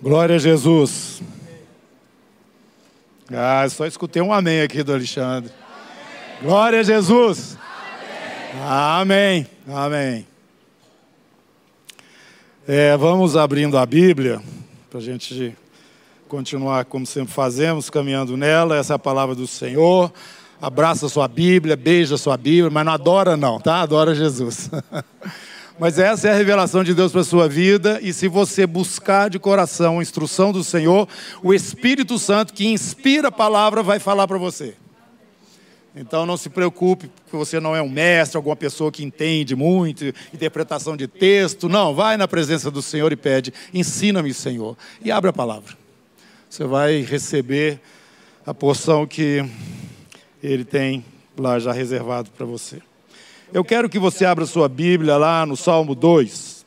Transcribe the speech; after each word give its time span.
Glória 0.00 0.36
a 0.36 0.38
Jesus. 0.38 1.20
Ah, 3.32 3.66
só 3.68 3.84
escutei 3.84 4.22
um 4.22 4.32
amém 4.32 4.60
aqui 4.60 4.84
do 4.84 4.92
Alexandre. 4.92 5.50
Amém. 5.50 6.42
Glória 6.42 6.78
a 6.78 6.82
Jesus. 6.84 7.58
Amém. 8.64 9.44
Amém. 9.66 9.76
amém. 9.76 10.26
É, 12.68 12.96
vamos 12.96 13.36
abrindo 13.36 13.76
a 13.76 13.84
Bíblia 13.84 14.40
para 14.88 15.00
a 15.00 15.02
gente 15.02 15.56
continuar 16.28 16.84
como 16.84 17.04
sempre 17.04 17.34
fazemos, 17.34 17.90
caminhando 17.90 18.36
nela. 18.36 18.76
Essa 18.76 18.92
é 18.92 18.96
a 18.96 19.00
palavra 19.00 19.34
do 19.34 19.48
Senhor. 19.48 20.12
Abraça 20.62 21.06
a 21.06 21.08
sua 21.08 21.26
Bíblia, 21.26 21.76
beija 21.76 22.14
a 22.14 22.18
sua 22.18 22.36
Bíblia, 22.36 22.70
mas 22.70 22.86
não 22.86 22.92
adora 22.92 23.36
não, 23.36 23.58
tá? 23.58 23.80
Adora 23.80 24.14
Jesus. 24.14 24.70
Mas 25.78 25.96
essa 25.96 26.26
é 26.26 26.32
a 26.32 26.36
revelação 26.36 26.82
de 26.82 26.92
Deus 26.92 27.12
para 27.12 27.20
a 27.20 27.24
sua 27.24 27.48
vida, 27.48 28.00
e 28.02 28.12
se 28.12 28.26
você 28.26 28.66
buscar 28.66 29.30
de 29.30 29.38
coração 29.38 30.00
a 30.00 30.02
instrução 30.02 30.50
do 30.50 30.64
Senhor, 30.64 31.08
o 31.40 31.54
Espírito 31.54 32.18
Santo 32.18 32.52
que 32.52 32.66
inspira 32.66 33.28
a 33.28 33.32
palavra 33.32 33.80
vai 33.80 34.00
falar 34.00 34.26
para 34.26 34.38
você. 34.38 34.74
Então 35.94 36.26
não 36.26 36.36
se 36.36 36.50
preocupe, 36.50 37.08
porque 37.08 37.36
você 37.36 37.60
não 37.60 37.76
é 37.76 37.82
um 37.82 37.88
mestre, 37.88 38.36
alguma 38.36 38.56
pessoa 38.56 38.90
que 38.90 39.04
entende 39.04 39.54
muito, 39.54 40.04
interpretação 40.34 40.96
de 40.96 41.06
texto. 41.06 41.68
Não, 41.68 41.94
vai 41.94 42.16
na 42.16 42.28
presença 42.28 42.70
do 42.70 42.82
Senhor 42.82 43.12
e 43.12 43.16
pede: 43.16 43.52
ensina-me, 43.72 44.34
Senhor. 44.34 44.76
E 45.02 45.10
abre 45.10 45.30
a 45.30 45.32
palavra. 45.32 45.76
Você 46.48 46.64
vai 46.64 47.02
receber 47.02 47.80
a 48.46 48.54
porção 48.54 49.06
que 49.06 49.44
Ele 50.42 50.64
tem 50.64 51.04
lá 51.36 51.58
já 51.58 51.72
reservado 51.72 52.30
para 52.30 52.46
você. 52.46 52.80
Eu 53.50 53.64
quero 53.64 53.88
que 53.88 53.98
você 53.98 54.26
abra 54.26 54.44
sua 54.44 54.68
Bíblia 54.68 55.16
lá 55.16 55.46
no 55.46 55.56
Salmo 55.56 55.94
2. 55.94 56.66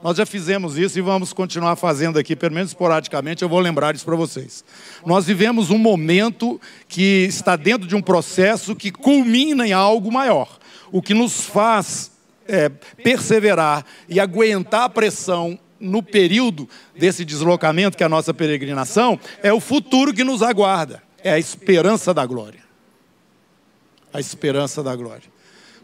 Nós 0.00 0.16
já 0.16 0.24
fizemos 0.24 0.78
isso 0.78 0.96
e 0.96 1.02
vamos 1.02 1.32
continuar 1.32 1.74
fazendo 1.74 2.16
aqui, 2.16 2.36
pelo 2.36 2.54
menos 2.54 2.70
esporadicamente, 2.70 3.42
eu 3.42 3.48
vou 3.48 3.58
lembrar 3.58 3.92
isso 3.92 4.04
para 4.04 4.14
vocês. 4.14 4.64
Nós 5.04 5.26
vivemos 5.26 5.68
um 5.68 5.78
momento 5.78 6.60
que 6.86 7.24
está 7.24 7.56
dentro 7.56 7.88
de 7.88 7.96
um 7.96 8.00
processo 8.00 8.76
que 8.76 8.92
culmina 8.92 9.66
em 9.66 9.72
algo 9.72 10.12
maior, 10.12 10.58
o 10.92 11.02
que 11.02 11.12
nos 11.12 11.46
faz 11.46 12.12
é, 12.46 12.68
perseverar 12.68 13.84
e 14.08 14.20
aguentar 14.20 14.84
a 14.84 14.88
pressão 14.88 15.58
no 15.80 16.04
período 16.04 16.68
desse 16.96 17.24
deslocamento, 17.24 17.96
que 17.96 18.04
é 18.04 18.06
a 18.06 18.08
nossa 18.08 18.32
peregrinação, 18.32 19.18
é 19.42 19.52
o 19.52 19.58
futuro 19.58 20.14
que 20.14 20.22
nos 20.22 20.40
aguarda, 20.40 21.02
é 21.18 21.32
a 21.32 21.38
esperança 21.38 22.14
da 22.14 22.24
glória. 22.24 22.64
A 24.12 24.20
esperança 24.20 24.84
da 24.84 24.94
glória. 24.94 25.35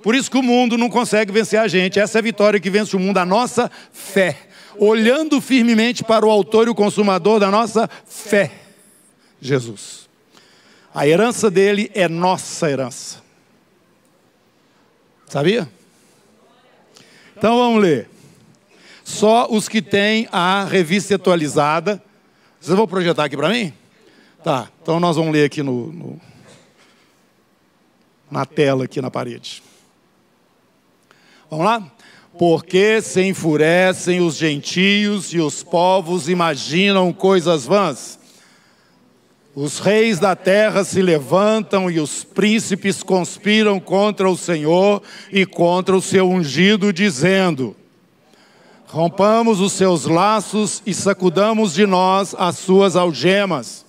Por 0.03 0.14
isso 0.14 0.31
que 0.31 0.36
o 0.36 0.42
mundo 0.42 0.77
não 0.77 0.91
consegue 0.91 1.33
vencer 1.33 1.58
a 1.58 1.69
gente. 1.69 2.00
Essa 2.00 2.19
é 2.19 2.20
a 2.20 2.22
vitória 2.22 2.58
que 2.58 2.69
vence 2.69 2.97
o 2.97 2.98
mundo, 2.98 3.19
a 3.19 3.25
nossa 3.25 3.70
fé. 3.92 4.36
Olhando 4.77 5.41
firmemente 5.41 6.03
para 6.03 6.27
o 6.27 6.31
autor 6.31 6.67
e 6.67 6.70
o 6.70 6.75
consumador 6.75 7.39
da 7.39 7.50
nossa 7.50 7.89
fé, 8.06 8.50
Jesus. 9.41 10.09
A 10.94 11.06
herança 11.06 11.50
dele 11.50 11.91
é 11.94 12.09
nossa 12.09 12.70
herança. 12.70 13.22
Sabia? 15.28 15.69
Então 17.37 17.56
vamos 17.56 17.81
ler. 17.81 18.09
Só 19.05 19.47
os 19.50 19.69
que 19.69 19.81
têm 19.81 20.28
a 20.33 20.64
revista 20.64 21.14
atualizada. 21.14 22.03
Vocês 22.61 22.77
vão 22.77 22.87
projetar 22.87 23.25
aqui 23.25 23.37
para 23.37 23.48
mim? 23.48 23.72
Tá, 24.42 24.69
então 24.83 24.98
nós 24.98 25.16
vamos 25.16 25.33
ler 25.33 25.44
aqui 25.44 25.62
no, 25.62 25.92
no, 25.92 26.20
na 28.31 28.44
tela, 28.44 28.84
aqui 28.84 29.00
na 29.00 29.11
parede. 29.11 29.62
Vamos 31.53 31.67
lá? 31.67 31.83
Porque 32.39 33.03
se 33.03 33.22
enfurecem 33.22 34.22
os 34.22 34.36
gentios 34.36 35.34
e 35.34 35.39
os 35.39 35.62
povos 35.62 36.27
imaginam 36.27 37.12
coisas 37.12 37.67
vãs. 37.67 38.19
Os 39.55 39.78
reis 39.78 40.19
da 40.19 40.34
terra 40.34 40.83
se 40.83 41.03
levantam 41.03 41.91
e 41.91 42.00
os 42.00 42.25
príncipes 42.25 43.03
conspiram 43.03 43.78
contra 43.78 44.31
o 44.31 44.34
Senhor 44.34 45.03
e 45.31 45.44
contra 45.44 45.94
o 45.94 46.00
seu 46.00 46.26
ungido, 46.26 46.91
dizendo: 46.91 47.76
Rompamos 48.87 49.60
os 49.60 49.75
seus 49.75 50.06
laços 50.06 50.82
e 50.87 50.94
sacudamos 50.94 51.75
de 51.75 51.84
nós 51.84 52.34
as 52.38 52.56
suas 52.56 52.97
algemas. 52.97 53.84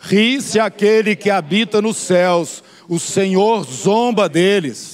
Ri-se 0.00 0.58
aquele 0.58 1.14
que 1.14 1.28
habita 1.28 1.82
nos 1.82 1.98
céus, 1.98 2.64
o 2.88 2.98
Senhor 2.98 3.62
zomba 3.64 4.26
deles 4.26 4.93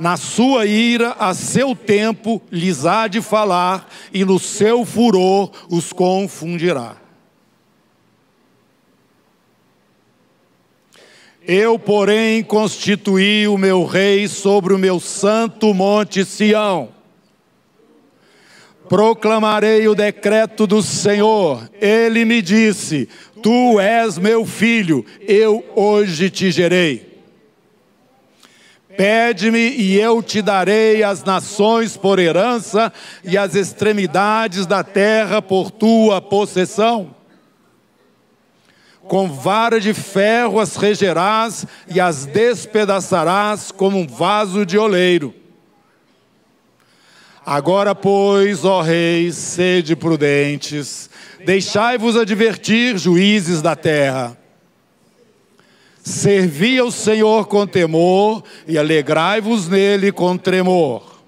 na 0.00 0.16
sua 0.16 0.64
ira, 0.64 1.14
a 1.18 1.34
seu 1.34 1.76
tempo, 1.76 2.40
lhes 2.50 2.86
há 2.86 3.06
de 3.06 3.20
falar, 3.20 3.86
e 4.10 4.24
no 4.24 4.38
seu 4.38 4.82
furor 4.86 5.50
os 5.68 5.92
confundirá. 5.92 6.96
Eu, 11.46 11.78
porém, 11.78 12.42
constituí 12.42 13.46
o 13.46 13.58
meu 13.58 13.84
rei 13.84 14.26
sobre 14.26 14.72
o 14.72 14.78
meu 14.78 14.98
santo 14.98 15.74
monte 15.74 16.24
Sião. 16.24 16.88
Proclamarei 18.88 19.86
o 19.86 19.94
decreto 19.94 20.66
do 20.66 20.82
Senhor. 20.82 21.68
Ele 21.78 22.24
me 22.24 22.40
disse: 22.40 23.06
Tu 23.42 23.78
és 23.78 24.16
meu 24.16 24.46
filho, 24.46 25.04
eu 25.20 25.64
hoje 25.76 26.30
te 26.30 26.50
gerei. 26.50 27.09
Pede-me 29.00 29.70
e 29.70 29.98
eu 29.98 30.22
te 30.22 30.42
darei 30.42 31.02
as 31.02 31.24
nações 31.24 31.96
por 31.96 32.18
herança 32.18 32.92
e 33.24 33.38
as 33.38 33.54
extremidades 33.54 34.66
da 34.66 34.84
terra 34.84 35.40
por 35.40 35.70
tua 35.70 36.20
possessão. 36.20 37.16
Com 39.00 39.26
vara 39.26 39.80
de 39.80 39.94
ferro 39.94 40.60
as 40.60 40.76
regerás 40.76 41.64
e 41.88 41.98
as 41.98 42.26
despedaçarás 42.26 43.72
como 43.72 43.96
um 43.96 44.06
vaso 44.06 44.66
de 44.66 44.76
oleiro. 44.76 45.34
Agora, 47.46 47.94
pois, 47.94 48.66
ó 48.66 48.82
reis, 48.82 49.34
sede 49.34 49.96
prudentes, 49.96 51.08
deixai-vos 51.46 52.18
advertir, 52.18 52.98
juízes 52.98 53.62
da 53.62 53.74
terra 53.74 54.39
Servi 56.10 56.78
ao 56.78 56.90
Senhor 56.90 57.46
com 57.46 57.66
temor 57.66 58.42
e 58.66 58.76
alegrai-vos 58.76 59.68
nele 59.68 60.12
com 60.12 60.36
tremor. 60.36 61.20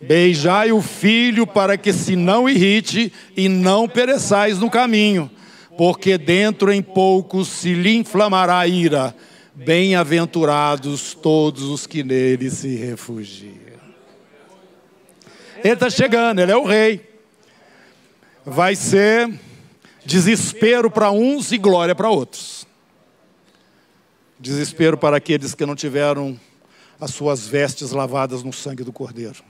Beijai 0.00 0.70
o 0.70 0.82
filho 0.82 1.46
para 1.46 1.76
que 1.76 1.92
se 1.92 2.14
não 2.14 2.48
irrite 2.48 3.12
e 3.36 3.48
não 3.48 3.88
pereçais 3.88 4.58
no 4.58 4.70
caminho, 4.70 5.30
porque 5.76 6.18
dentro 6.18 6.72
em 6.72 6.82
pouco 6.82 7.44
se 7.44 7.72
lhe 7.74 7.96
inflamará 7.96 8.58
a 8.58 8.66
ira. 8.66 9.14
Bem-aventurados 9.54 11.14
todos 11.14 11.62
os 11.62 11.86
que 11.86 12.02
nele 12.02 12.50
se 12.50 12.74
refugiam. 12.76 13.64
Ele 15.62 15.74
está 15.74 15.88
chegando, 15.88 16.40
ele 16.40 16.52
é 16.52 16.56
o 16.56 16.64
rei. 16.64 17.00
Vai 18.44 18.76
ser 18.76 19.32
desespero 20.04 20.90
para 20.90 21.10
uns 21.10 21.52
e 21.52 21.56
glória 21.56 21.94
para 21.94 22.10
outros. 22.10 22.63
Desespero 24.44 24.98
para 24.98 25.16
aqueles 25.16 25.54
que 25.54 25.64
não 25.64 25.74
tiveram 25.74 26.38
as 27.00 27.12
suas 27.12 27.46
vestes 27.46 27.92
lavadas 27.92 28.42
no 28.42 28.52
sangue 28.52 28.84
do 28.84 28.92
Cordeiro. 28.92 29.42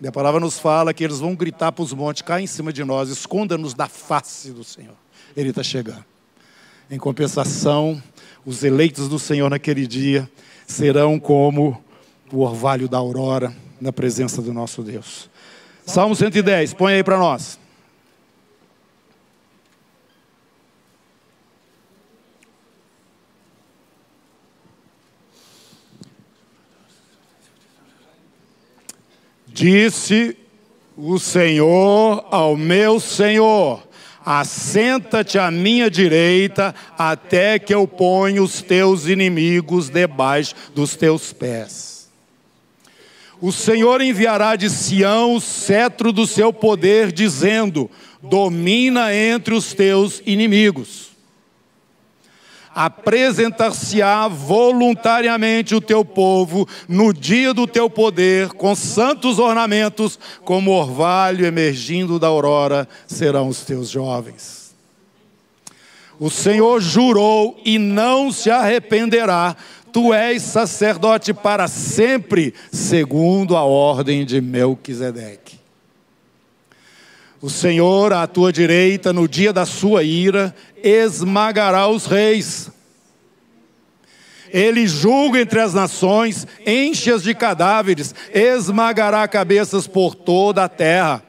E 0.00 0.06
a 0.06 0.10
palavra 0.10 0.40
nos 0.40 0.58
fala 0.58 0.94
que 0.94 1.04
eles 1.04 1.18
vão 1.18 1.34
gritar 1.34 1.70
para 1.70 1.82
os 1.82 1.92
montes, 1.92 2.22
cai 2.22 2.40
em 2.40 2.46
cima 2.46 2.72
de 2.72 2.82
nós, 2.82 3.10
esconda-nos 3.10 3.74
da 3.74 3.86
face 3.86 4.52
do 4.52 4.64
Senhor. 4.64 4.94
Ele 5.36 5.50
está 5.50 5.62
chegando. 5.62 6.02
Em 6.90 6.96
compensação, 6.96 8.02
os 8.42 8.64
eleitos 8.64 9.06
do 9.06 9.18
Senhor 9.18 9.50
naquele 9.50 9.86
dia 9.86 10.26
serão 10.66 11.20
como 11.20 11.78
o 12.32 12.38
orvalho 12.38 12.88
da 12.88 12.96
aurora 12.96 13.54
na 13.78 13.92
presença 13.92 14.40
do 14.40 14.54
nosso 14.54 14.82
Deus. 14.82 15.28
Salmo 15.84 16.16
110, 16.16 16.72
põe 16.72 16.94
aí 16.94 17.04
para 17.04 17.18
nós. 17.18 17.58
Disse 29.52 30.36
o 30.96 31.18
Senhor 31.18 32.26
ao 32.30 32.56
meu 32.56 32.98
Senhor: 32.98 33.86
Assenta-te 34.24 35.38
à 35.38 35.50
minha 35.50 35.90
direita, 35.90 36.74
até 36.96 37.58
que 37.58 37.74
eu 37.74 37.86
ponha 37.86 38.42
os 38.42 38.62
teus 38.62 39.06
inimigos 39.06 39.90
debaixo 39.90 40.54
dos 40.74 40.96
teus 40.96 41.32
pés. 41.32 42.08
O 43.40 43.52
Senhor 43.52 44.00
enviará 44.00 44.56
de 44.56 44.70
Sião 44.70 45.34
o 45.34 45.40
cetro 45.40 46.12
do 46.12 46.26
seu 46.26 46.52
poder, 46.52 47.12
dizendo: 47.12 47.90
Domina 48.22 49.14
entre 49.14 49.52
os 49.52 49.74
teus 49.74 50.22
inimigos. 50.24 51.11
Apresentar-se-á 52.74 54.28
voluntariamente 54.28 55.74
o 55.74 55.80
teu 55.80 56.04
povo 56.04 56.68
no 56.88 57.12
dia 57.12 57.52
do 57.52 57.66
teu 57.66 57.88
poder, 57.88 58.48
com 58.50 58.74
santos 58.74 59.38
ornamentos, 59.38 60.18
como 60.44 60.70
orvalho 60.70 61.46
emergindo 61.46 62.18
da 62.18 62.28
aurora, 62.28 62.88
serão 63.06 63.48
os 63.48 63.62
teus 63.62 63.90
jovens. 63.90 64.74
O 66.18 66.30
Senhor 66.30 66.80
jurou 66.80 67.60
e 67.64 67.78
não 67.78 68.30
se 68.30 68.50
arrependerá. 68.50 69.56
Tu 69.92 70.14
és 70.14 70.42
sacerdote 70.42 71.34
para 71.34 71.68
sempre, 71.68 72.54
segundo 72.70 73.56
a 73.56 73.64
ordem 73.64 74.24
de 74.24 74.40
Melquisedeque. 74.40 75.61
O 77.42 77.50
Senhor, 77.50 78.12
à 78.12 78.24
tua 78.24 78.52
direita, 78.52 79.12
no 79.12 79.26
dia 79.26 79.52
da 79.52 79.66
sua 79.66 80.04
ira, 80.04 80.54
esmagará 80.80 81.88
os 81.88 82.06
reis. 82.06 82.70
Ele 84.48 84.86
julga 84.86 85.40
entre 85.40 85.58
as 85.58 85.74
nações, 85.74 86.46
enche-as 86.64 87.24
de 87.24 87.34
cadáveres, 87.34 88.14
esmagará 88.32 89.26
cabeças 89.26 89.88
por 89.88 90.14
toda 90.14 90.62
a 90.62 90.68
terra. 90.68 91.20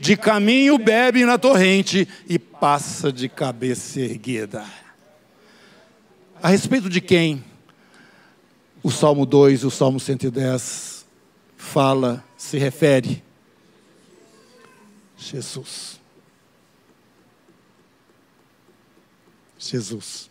De 0.00 0.16
caminho 0.16 0.76
bebe 0.76 1.24
na 1.24 1.38
torrente 1.38 2.08
e 2.28 2.36
passa 2.36 3.12
de 3.12 3.28
cabeça 3.28 4.00
erguida. 4.00 4.64
A 6.42 6.48
respeito 6.48 6.88
de 6.88 7.00
quem 7.00 7.44
o 8.82 8.90
Salmo 8.90 9.24
2 9.24 9.60
e 9.62 9.66
o 9.66 9.70
Salmo 9.70 10.00
110 10.00 11.06
fala, 11.56 12.24
se 12.36 12.58
refere 12.58 13.23
Jesus. 15.30 16.00
Jesus. 19.58 20.30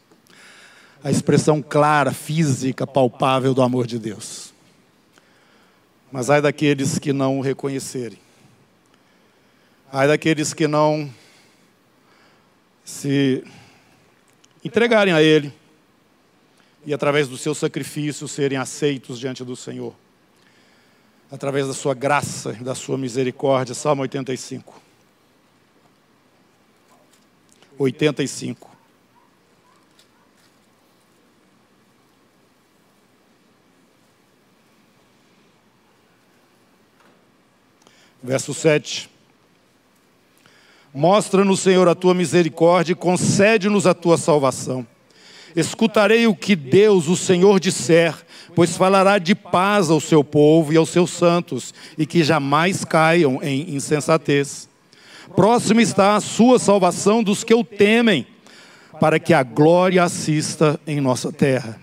A 1.03 1.11
expressão 1.11 1.61
clara, 1.61 2.11
física, 2.13 2.87
palpável 2.87 3.53
do 3.53 3.61
amor 3.61 3.85
de 3.87 3.99
Deus. 3.99 4.53
Mas 6.11 6.29
ai 6.29 6.41
daqueles 6.41 6.99
que 6.99 7.11
não 7.11 7.39
o 7.39 7.41
reconhecerem. 7.41 8.19
Ai 9.91 10.07
daqueles 10.07 10.53
que 10.53 10.67
não 10.67 11.11
se 12.85 13.43
entregarem 14.63 15.13
a 15.13 15.21
Ele 15.21 15.53
e, 16.85 16.93
através 16.93 17.27
do 17.27 17.37
seu 17.37 17.55
sacrifício, 17.55 18.27
serem 18.27 18.57
aceitos 18.57 19.19
diante 19.19 19.43
do 19.43 19.55
Senhor. 19.55 19.93
Através 21.31 21.67
da 21.67 21.73
sua 21.73 21.93
graça 21.93 22.55
e 22.59 22.63
da 22.63 22.75
sua 22.75 22.97
misericórdia. 22.97 23.73
Salmo 23.73 24.03
85. 24.03 24.82
85. 27.83 28.69
Verso 38.21 38.53
7. 38.53 39.09
Mostra-nos, 40.93 41.59
Senhor, 41.59 41.87
a 41.87 41.95
tua 41.95 42.13
misericórdia 42.13 42.93
e 42.93 42.95
concede-nos 42.95 43.85
a 43.85 43.93
tua 43.93 44.17
salvação. 44.17 44.87
Escutarei 45.55 46.25
o 46.25 46.35
que 46.35 46.55
Deus, 46.55 47.07
o 47.07 47.17
Senhor, 47.17 47.59
disser, 47.59 48.15
pois 48.55 48.77
falará 48.77 49.17
de 49.17 49.35
paz 49.35 49.89
ao 49.89 49.99
seu 49.99 50.23
povo 50.23 50.71
e 50.71 50.77
aos 50.77 50.89
seus 50.89 51.11
santos, 51.11 51.73
e 51.97 52.05
que 52.05 52.23
jamais 52.23 52.85
caiam 52.85 53.39
em 53.43 53.75
insensatez. 53.75 54.69
Próximo 55.35 55.79
está 55.79 56.15
a 56.15 56.21
sua 56.21 56.59
salvação 56.59 57.23
dos 57.23 57.43
que 57.43 57.53
o 57.53 57.63
temem, 57.63 58.27
para 58.99 59.19
que 59.19 59.33
a 59.33 59.41
glória 59.41 60.03
assista 60.03 60.79
em 60.85 60.99
nossa 60.99 61.31
terra. 61.31 61.79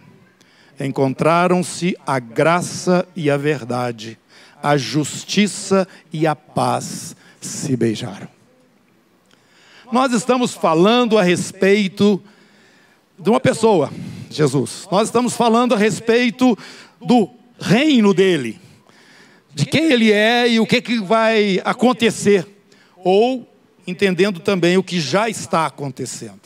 Encontraram-se 0.78 1.96
a 2.06 2.18
graça 2.18 3.06
e 3.16 3.30
a 3.30 3.36
verdade, 3.36 4.18
a 4.62 4.76
justiça 4.76 5.88
e 6.12 6.26
a 6.26 6.36
paz 6.36 7.16
se 7.40 7.76
beijaram. 7.76 8.28
Nós 9.90 10.12
estamos 10.12 10.54
falando 10.54 11.18
a 11.18 11.22
respeito 11.22 12.22
de 13.18 13.28
uma 13.28 13.40
pessoa, 13.40 13.90
Jesus. 14.30 14.86
Nós 14.90 15.08
estamos 15.08 15.34
falando 15.34 15.74
a 15.74 15.78
respeito 15.78 16.56
do 17.00 17.28
reino 17.58 18.14
dele, 18.14 18.60
de 19.52 19.66
quem 19.66 19.90
ele 19.90 20.12
é 20.12 20.48
e 20.48 20.60
o 20.60 20.66
que, 20.66 20.80
que 20.80 21.00
vai 21.00 21.60
acontecer 21.64 22.59
ou 23.04 23.46
entendendo 23.86 24.40
também 24.40 24.76
o 24.76 24.82
que 24.82 25.00
já 25.00 25.28
está 25.28 25.66
acontecendo. 25.66 26.40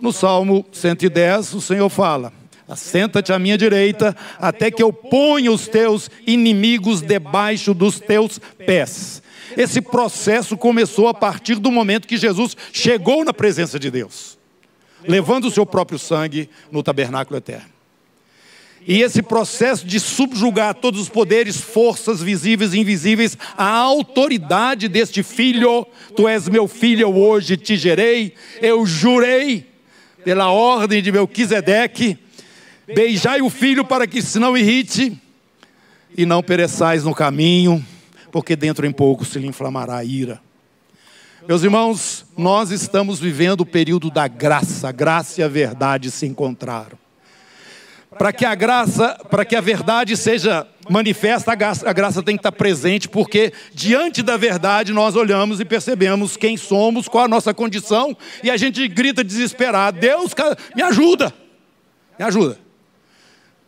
No 0.00 0.12
Salmo 0.12 0.64
110, 0.72 1.54
o 1.54 1.60
Senhor 1.60 1.88
fala: 1.88 2.32
Assenta-te 2.68 3.32
à 3.32 3.38
minha 3.38 3.56
direita, 3.56 4.16
até 4.38 4.70
que 4.70 4.82
eu 4.82 4.92
ponha 4.92 5.52
os 5.52 5.68
teus 5.68 6.10
inimigos 6.26 7.00
debaixo 7.00 7.72
dos 7.72 8.00
teus 8.00 8.38
pés. 8.66 9.22
Esse 9.56 9.80
processo 9.80 10.56
começou 10.56 11.08
a 11.08 11.14
partir 11.14 11.56
do 11.56 11.70
momento 11.70 12.08
que 12.08 12.16
Jesus 12.16 12.56
chegou 12.72 13.24
na 13.24 13.32
presença 13.32 13.78
de 13.78 13.90
Deus, 13.90 14.36
levando 15.06 15.46
o 15.46 15.50
seu 15.50 15.64
próprio 15.64 15.98
sangue 15.98 16.50
no 16.70 16.82
tabernáculo 16.82 17.38
eterno. 17.38 17.75
E 18.86 19.02
esse 19.02 19.20
processo 19.20 19.84
de 19.84 19.98
subjugar 19.98 20.72
todos 20.74 21.00
os 21.00 21.08
poderes, 21.08 21.56
forças 21.56 22.22
visíveis 22.22 22.72
e 22.72 22.78
invisíveis, 22.78 23.36
a 23.58 23.68
autoridade 23.68 24.86
deste 24.86 25.24
filho, 25.24 25.84
tu 26.14 26.28
és 26.28 26.48
meu 26.48 26.68
filho, 26.68 27.12
hoje 27.12 27.56
te 27.56 27.76
gerei, 27.76 28.32
eu 28.62 28.86
jurei, 28.86 29.66
pela 30.22 30.52
ordem 30.52 31.02
de 31.02 31.10
Melquisedeque, 31.10 32.16
beijai 32.86 33.42
o 33.42 33.50
filho 33.50 33.84
para 33.84 34.06
que 34.06 34.22
se 34.22 34.38
não 34.38 34.56
irrite 34.56 35.20
e 36.16 36.24
não 36.24 36.40
pereçais 36.40 37.02
no 37.02 37.14
caminho, 37.14 37.84
porque 38.30 38.54
dentro 38.54 38.86
em 38.86 38.92
pouco 38.92 39.24
se 39.24 39.40
lhe 39.40 39.48
inflamará 39.48 39.96
a 39.96 40.04
ira. 40.04 40.40
Meus 41.48 41.64
irmãos, 41.64 42.24
nós 42.36 42.70
estamos 42.70 43.18
vivendo 43.18 43.62
o 43.62 43.66
período 43.66 44.10
da 44.12 44.28
graça, 44.28 44.92
graça 44.92 45.40
e 45.40 45.44
a 45.44 45.48
verdade 45.48 46.08
se 46.08 46.24
encontraram 46.24 47.05
para 48.18 48.32
que 48.32 48.44
a 48.44 48.54
graça, 48.54 49.18
para 49.30 49.44
que 49.44 49.54
a 49.54 49.60
verdade 49.60 50.16
seja 50.16 50.66
manifesta, 50.88 51.52
a 51.52 51.54
graça, 51.54 51.88
a 51.88 51.92
graça 51.92 52.22
tem 52.22 52.36
que 52.36 52.40
estar 52.40 52.52
presente, 52.52 53.08
porque 53.08 53.52
diante 53.72 54.22
da 54.22 54.36
verdade 54.36 54.92
nós 54.92 55.16
olhamos 55.16 55.60
e 55.60 55.64
percebemos 55.64 56.36
quem 56.36 56.56
somos, 56.56 57.08
qual 57.08 57.24
a 57.24 57.28
nossa 57.28 57.52
condição, 57.52 58.16
e 58.42 58.50
a 58.50 58.56
gente 58.56 58.86
grita 58.88 59.22
desesperado: 59.22 59.98
Deus, 59.98 60.32
me 60.74 60.82
ajuda, 60.82 61.32
me 62.18 62.24
ajuda. 62.24 62.58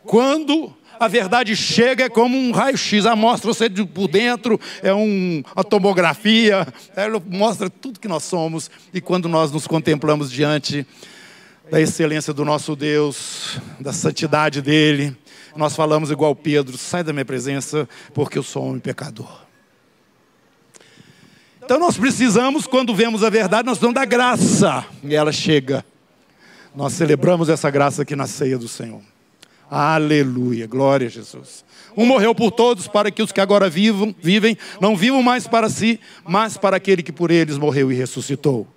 Quando 0.03 0.73
a 0.99 1.07
verdade 1.07 1.55
chega 1.55 2.05
é 2.05 2.09
como 2.09 2.37
um 2.37 2.51
raio-x, 2.51 3.05
mostra 3.15 3.53
você 3.53 3.69
por 3.69 4.07
dentro, 4.07 4.59
é 4.81 4.93
um, 4.93 5.41
uma 5.55 5.63
tomografia, 5.63 6.67
ela 6.95 7.21
mostra 7.25 7.69
tudo 7.69 7.99
que 7.99 8.07
nós 8.07 8.23
somos, 8.23 8.69
e 8.93 8.99
quando 8.99 9.29
nós 9.29 9.51
nos 9.51 9.65
contemplamos 9.65 10.29
diante 10.29 10.85
da 11.69 11.79
excelência 11.79 12.33
do 12.33 12.43
nosso 12.43 12.75
Deus, 12.75 13.59
da 13.79 13.93
santidade 13.93 14.61
dele. 14.61 15.15
Nós 15.55 15.75
falamos 15.75 16.11
igual 16.11 16.35
Pedro: 16.35 16.77
sai 16.77 17.03
da 17.03 17.13
minha 17.13 17.25
presença, 17.25 17.87
porque 18.13 18.37
eu 18.37 18.43
sou 18.43 18.65
homem 18.65 18.79
pecador. 18.79 19.47
Então 21.63 21.79
nós 21.79 21.97
precisamos, 21.97 22.65
quando 22.65 22.95
vemos 22.95 23.23
a 23.23 23.29
verdade, 23.29 23.65
nós 23.65 23.77
precisamos 23.77 23.95
da 23.95 24.05
graça, 24.05 24.85
e 25.03 25.13
ela 25.13 25.31
chega. 25.31 25.85
Nós 26.75 26.93
celebramos 26.93 27.49
essa 27.49 27.69
graça 27.69 28.01
aqui 28.01 28.15
na 28.15 28.25
ceia 28.25 28.57
do 28.57 28.67
Senhor. 28.67 29.01
Aleluia, 29.69 30.65
glória 30.65 31.05
a 31.05 31.09
Jesus. 31.09 31.63
Um 31.95 32.05
morreu 32.05 32.33
por 32.33 32.51
todos, 32.51 32.87
para 32.87 33.11
que 33.11 33.21
os 33.21 33.31
que 33.31 33.39
agora 33.39 33.69
vivam, 33.69 34.15
vivem, 34.19 34.57
não 34.81 34.95
vivam 34.95 35.21
mais 35.21 35.45
para 35.45 35.69
si, 35.69 35.99
mas 36.25 36.57
para 36.57 36.77
aquele 36.77 37.03
que 37.03 37.11
por 37.11 37.29
eles 37.29 37.57
morreu 37.57 37.91
e 37.91 37.95
ressuscitou. 37.95 38.67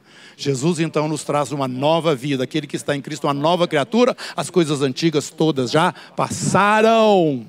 Jesus 0.42 0.80
então 0.80 1.08
nos 1.08 1.24
traz 1.24 1.52
uma 1.52 1.68
nova 1.68 2.14
vida. 2.14 2.44
Aquele 2.44 2.66
que 2.66 2.76
está 2.76 2.96
em 2.96 3.00
Cristo, 3.00 3.26
uma 3.26 3.34
nova 3.34 3.68
criatura, 3.68 4.16
as 4.36 4.50
coisas 4.50 4.82
antigas 4.82 5.30
todas 5.30 5.70
já 5.70 5.94
passaram. 6.16 7.46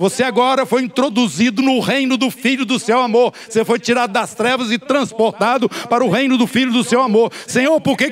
Você 0.00 0.22
agora 0.22 0.64
foi 0.64 0.80
introduzido 0.80 1.60
no 1.60 1.78
reino 1.78 2.16
do 2.16 2.30
Filho 2.30 2.64
do 2.64 2.78
seu 2.78 2.98
amor. 2.98 3.34
Você 3.46 3.62
foi 3.66 3.78
tirado 3.78 4.10
das 4.12 4.34
trevas 4.34 4.70
e 4.70 4.78
transportado 4.78 5.68
para 5.68 6.02
o 6.02 6.08
reino 6.08 6.38
do 6.38 6.46
Filho 6.46 6.72
do 6.72 6.82
seu 6.82 7.02
amor. 7.02 7.30
Senhor, 7.46 7.78
por 7.82 7.98
que 7.98 8.10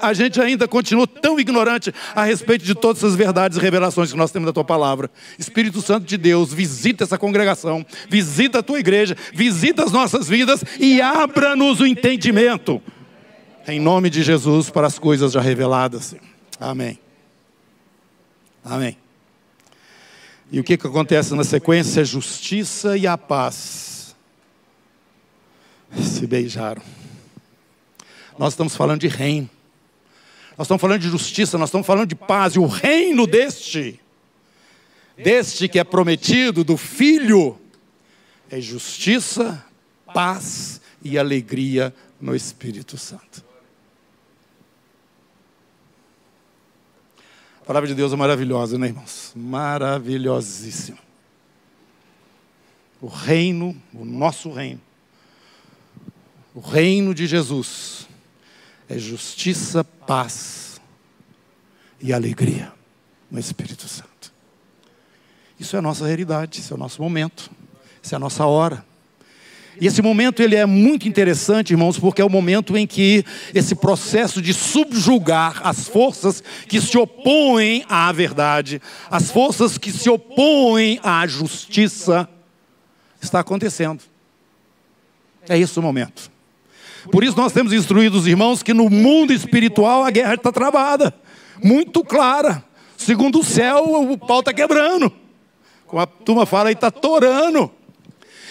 a 0.00 0.14
gente 0.14 0.40
ainda 0.40 0.68
continua 0.68 1.04
tão 1.04 1.40
ignorante 1.40 1.92
a 2.14 2.22
respeito 2.22 2.64
de 2.64 2.76
todas 2.76 3.02
essas 3.02 3.16
verdades 3.16 3.58
e 3.58 3.60
revelações 3.60 4.12
que 4.12 4.16
nós 4.16 4.30
temos 4.30 4.46
da 4.46 4.52
tua 4.52 4.62
palavra? 4.62 5.10
Espírito 5.36 5.82
Santo 5.82 6.06
de 6.06 6.16
Deus, 6.16 6.54
visita 6.54 7.02
essa 7.02 7.18
congregação, 7.18 7.84
visita 8.08 8.60
a 8.60 8.62
tua 8.62 8.78
igreja, 8.78 9.16
visita 9.34 9.82
as 9.82 9.90
nossas 9.90 10.28
vidas 10.28 10.62
e 10.78 11.00
abra-nos 11.00 11.80
o 11.80 11.86
entendimento. 11.86 12.80
Em 13.66 13.80
nome 13.80 14.10
de 14.10 14.22
Jesus, 14.22 14.70
para 14.70 14.86
as 14.86 14.96
coisas 14.96 15.32
já 15.32 15.40
reveladas. 15.40 16.14
Amém. 16.60 17.00
Amém. 18.64 18.96
E 20.50 20.60
o 20.60 20.64
que, 20.64 20.76
que 20.76 20.86
acontece 20.86 21.34
na 21.34 21.42
sequência? 21.42 22.02
A 22.02 22.04
justiça 22.04 22.96
e 22.96 23.06
a 23.06 23.18
paz 23.18 24.14
se 25.96 26.26
beijaram. 26.26 26.82
Nós 28.38 28.52
estamos 28.52 28.76
falando 28.76 29.00
de 29.00 29.08
reino. 29.08 29.50
Nós 30.56 30.66
estamos 30.66 30.80
falando 30.80 31.00
de 31.00 31.08
justiça, 31.08 31.58
nós 31.58 31.68
estamos 31.68 31.86
falando 31.86 32.08
de 32.08 32.14
paz. 32.14 32.54
E 32.54 32.58
o 32.58 32.66
reino 32.66 33.26
deste, 33.26 34.00
deste 35.16 35.68
que 35.68 35.78
é 35.78 35.84
prometido, 35.84 36.64
do 36.64 36.76
Filho, 36.76 37.58
é 38.50 38.60
justiça, 38.60 39.64
paz 40.14 40.80
e 41.02 41.18
alegria 41.18 41.94
no 42.20 42.34
Espírito 42.34 42.96
Santo. 42.96 43.45
A 47.66 47.74
palavra 47.74 47.88
de 47.88 47.96
Deus 47.96 48.12
é 48.12 48.16
maravilhosa, 48.16 48.78
né, 48.78 48.86
irmãos? 48.86 49.32
Maravilhosíssima. 49.34 50.98
O 53.00 53.08
reino, 53.08 53.74
o 53.92 54.04
nosso 54.04 54.52
reino, 54.52 54.80
o 56.54 56.60
reino 56.60 57.12
de 57.12 57.26
Jesus 57.26 58.06
é 58.88 58.96
justiça, 58.96 59.82
paz 59.82 60.80
e 62.00 62.12
alegria 62.12 62.72
no 63.28 63.40
Espírito 63.40 63.88
Santo. 63.88 64.32
Isso 65.58 65.74
é 65.74 65.80
a 65.80 65.82
nossa 65.82 66.06
realidade, 66.06 66.60
isso 66.60 66.72
é 66.72 66.76
o 66.76 66.78
nosso 66.78 67.02
momento, 67.02 67.50
isso 68.00 68.14
é 68.14 68.16
a 68.16 68.20
nossa 68.20 68.46
hora. 68.46 68.86
E 69.80 69.86
esse 69.86 70.00
momento 70.00 70.42
ele 70.42 70.56
é 70.56 70.64
muito 70.64 71.06
interessante, 71.06 71.72
irmãos, 71.72 71.98
porque 71.98 72.22
é 72.22 72.24
o 72.24 72.30
momento 72.30 72.76
em 72.76 72.86
que 72.86 73.24
esse 73.54 73.74
processo 73.74 74.40
de 74.40 74.54
subjugar 74.54 75.60
as 75.62 75.86
forças 75.86 76.42
que 76.66 76.80
se 76.80 76.96
opõem 76.96 77.84
à 77.88 78.10
verdade, 78.12 78.80
as 79.10 79.30
forças 79.30 79.76
que 79.76 79.92
se 79.92 80.08
opõem 80.08 80.98
à 81.02 81.26
justiça, 81.26 82.28
está 83.20 83.40
acontecendo. 83.40 84.02
É 85.48 85.58
esse 85.58 85.78
o 85.78 85.82
momento. 85.82 86.30
Por 87.10 87.22
isso 87.22 87.36
nós 87.36 87.52
temos 87.52 87.72
instruído 87.72 88.16
os 88.16 88.26
irmãos 88.26 88.62
que 88.62 88.74
no 88.74 88.88
mundo 88.88 89.32
espiritual 89.32 90.04
a 90.04 90.10
guerra 90.10 90.34
está 90.34 90.50
travada, 90.50 91.14
muito 91.62 92.02
clara. 92.02 92.64
Segundo 92.96 93.40
o 93.40 93.44
céu, 93.44 94.10
o 94.10 94.16
pau 94.16 94.40
está 94.40 94.52
quebrando. 94.52 95.12
Como 95.86 96.00
a 96.00 96.06
turma 96.06 96.46
fala 96.46 96.72
está 96.72 96.90
torando. 96.90 97.70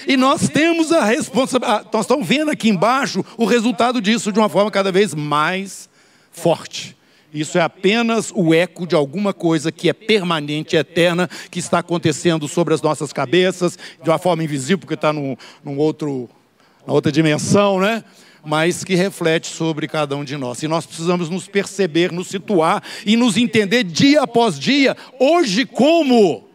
E 0.08 0.16
nós 0.16 0.50
temos 0.50 0.92
a 0.92 1.04
responsabilidade, 1.04 1.88
nós 1.92 2.02
estamos 2.02 2.28
vendo 2.28 2.52
aqui 2.52 2.70
embaixo 2.70 3.24
o 3.38 3.46
resultado 3.46 4.02
disso 4.02 4.32
de 4.32 4.40
uma 4.40 4.50
forma 4.50 4.70
cada 4.70 4.92
vez 4.92 5.14
mais 5.14 5.90
forte. 6.32 6.96
Isso 7.34 7.58
é 7.58 7.62
apenas 7.62 8.32
o 8.34 8.54
eco 8.54 8.88
de 8.88 8.96
alguma 8.96 9.34
coisa 9.34 9.72
que 9.72 9.90
é 9.90 9.94
permanente, 9.94 10.76
eterna, 10.76 11.30
que 11.52 11.60
está 11.60 11.80
acontecendo 11.80 12.48
sobre 12.48 12.74
as 12.74 12.82
nossas 12.82 13.12
cabeças, 13.12 13.78
de 14.02 14.10
uma 14.10 14.18
forma 14.18 14.44
invisível, 14.44 14.78
porque 14.78 14.94
está 14.94 15.12
num, 15.12 15.36
num 15.64 15.78
outro, 15.78 16.30
na 16.88 16.94
outra 16.94 17.12
dimensão, 17.12 17.80
né? 17.80 18.04
mas 18.46 18.84
que 18.84 18.96
reflete 18.96 19.48
sobre 19.48 19.88
cada 19.88 20.16
um 20.16 20.24
de 20.24 20.38
nós. 20.38 20.62
E 20.62 20.68
nós 20.68 20.86
precisamos 20.86 21.30
nos 21.30 21.48
perceber, 21.48 22.12
nos 22.12 22.28
situar 22.28 22.82
e 23.06 23.18
nos 23.18 23.36
entender 23.36 23.84
dia 23.84 24.22
após 24.22 24.58
dia, 24.58 24.96
hoje 25.20 25.66
como 25.66 26.48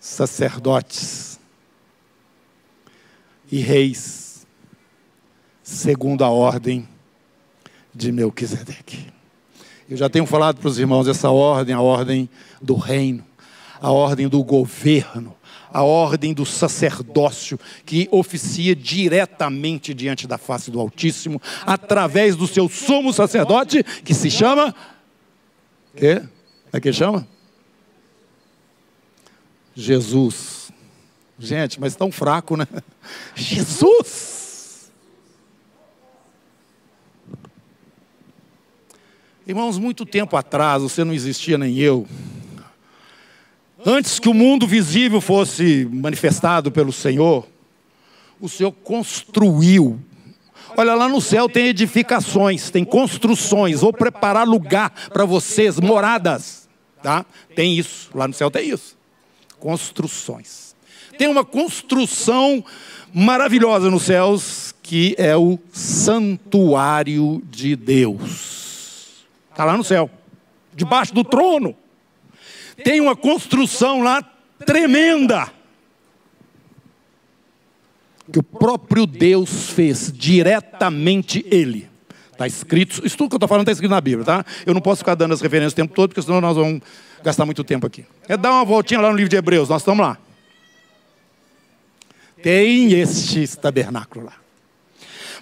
sacerdotes 0.00 1.38
e 3.52 3.58
reis, 3.58 4.46
segundo 5.62 6.24
a 6.24 6.30
ordem 6.30 6.88
de 7.94 8.10
Melquisedeque. 8.10 9.06
Eu 9.88 9.96
já 9.96 10.08
tenho 10.08 10.24
falado 10.24 10.58
para 10.58 10.68
os 10.68 10.78
irmãos 10.78 11.06
essa 11.06 11.30
ordem, 11.30 11.74
a 11.74 11.80
ordem 11.80 12.30
do 12.62 12.74
reino, 12.76 13.24
a 13.80 13.90
ordem 13.90 14.28
do 14.28 14.42
governo, 14.42 15.36
a 15.72 15.82
ordem 15.82 16.32
do 16.32 16.46
sacerdócio, 16.46 17.58
que 17.84 18.08
oficia 18.10 18.74
diretamente 18.74 19.92
diante 19.92 20.26
da 20.26 20.38
face 20.38 20.70
do 20.70 20.80
Altíssimo, 20.80 21.42
através 21.66 22.36
do 22.36 22.46
seu 22.46 22.68
sumo 22.68 23.12
sacerdote, 23.12 23.82
que 23.82 24.14
se 24.14 24.30
chama. 24.30 24.74
Quê? 25.94 26.22
É 26.72 26.80
que 26.80 26.92
chama? 26.92 27.26
Jesus. 29.74 30.72
Gente, 31.38 31.80
mas 31.80 31.96
tão 31.96 32.12
fraco, 32.12 32.56
né? 32.56 32.66
Jesus! 33.34 34.90
Irmãos, 39.46 39.78
muito 39.78 40.04
tempo 40.04 40.36
atrás, 40.36 40.82
você 40.82 41.02
não 41.02 41.14
existia 41.14 41.56
nem 41.56 41.78
eu. 41.78 42.06
Antes 43.84 44.18
que 44.18 44.28
o 44.28 44.34
mundo 44.34 44.66
visível 44.66 45.20
fosse 45.20 45.88
manifestado 45.90 46.70
pelo 46.70 46.92
Senhor, 46.92 47.48
o 48.38 48.48
Senhor 48.48 48.70
construiu. 48.70 49.98
Olha, 50.76 50.94
lá 50.94 51.08
no 51.08 51.20
céu 51.20 51.48
tem 51.48 51.68
edificações, 51.68 52.70
tem 52.70 52.84
construções, 52.84 53.80
vou 53.80 53.92
preparar 53.92 54.46
lugar 54.46 54.90
para 55.08 55.24
vocês, 55.24 55.80
moradas, 55.80 56.68
tá? 57.02 57.24
Tem 57.56 57.76
isso, 57.76 58.10
lá 58.14 58.28
no 58.28 58.34
céu 58.34 58.50
tem 58.50 58.68
isso 58.68 58.99
construções. 59.60 60.74
Tem 61.16 61.28
uma 61.28 61.44
construção 61.44 62.64
maravilhosa 63.12 63.90
nos 63.90 64.04
céus, 64.04 64.74
que 64.82 65.14
é 65.18 65.36
o 65.36 65.58
santuário 65.70 67.42
de 67.50 67.76
Deus. 67.76 69.26
Está 69.50 69.64
lá 69.64 69.76
no 69.76 69.84
céu, 69.84 70.10
debaixo 70.74 71.12
do 71.12 71.22
trono. 71.22 71.76
Tem 72.82 73.00
uma 73.00 73.14
construção 73.14 74.02
lá 74.02 74.22
tremenda. 74.64 75.52
Que 78.32 78.38
o 78.38 78.42
próprio 78.42 79.06
Deus 79.06 79.70
fez, 79.70 80.10
diretamente 80.12 81.44
Ele. 81.50 81.90
Está 82.32 82.46
escrito, 82.46 83.04
isso 83.04 83.18
tudo 83.18 83.28
que 83.28 83.34
eu 83.34 83.38
estou 83.38 83.48
falando 83.48 83.64
está 83.64 83.72
escrito 83.72 83.90
na 83.90 84.00
Bíblia, 84.00 84.24
tá? 84.24 84.44
Eu 84.64 84.72
não 84.72 84.80
posso 84.80 85.00
ficar 85.00 85.14
dando 85.14 85.34
as 85.34 85.42
referências 85.42 85.74
o 85.74 85.76
tempo 85.76 85.92
todo, 85.92 86.08
porque 86.10 86.22
senão 86.22 86.40
nós 86.40 86.56
vamos 86.56 86.80
gastar 87.22 87.44
muito 87.44 87.64
tempo 87.64 87.86
aqui. 87.86 88.04
É 88.28 88.36
dar 88.36 88.52
uma 88.52 88.64
voltinha 88.64 89.00
lá 89.00 89.10
no 89.10 89.16
livro 89.16 89.30
de 89.30 89.36
Hebreus, 89.36 89.68
nós 89.68 89.82
estamos 89.82 90.04
lá. 90.04 90.18
Tem 92.42 92.92
este 92.94 93.46
tabernáculo 93.56 94.26
lá. 94.26 94.34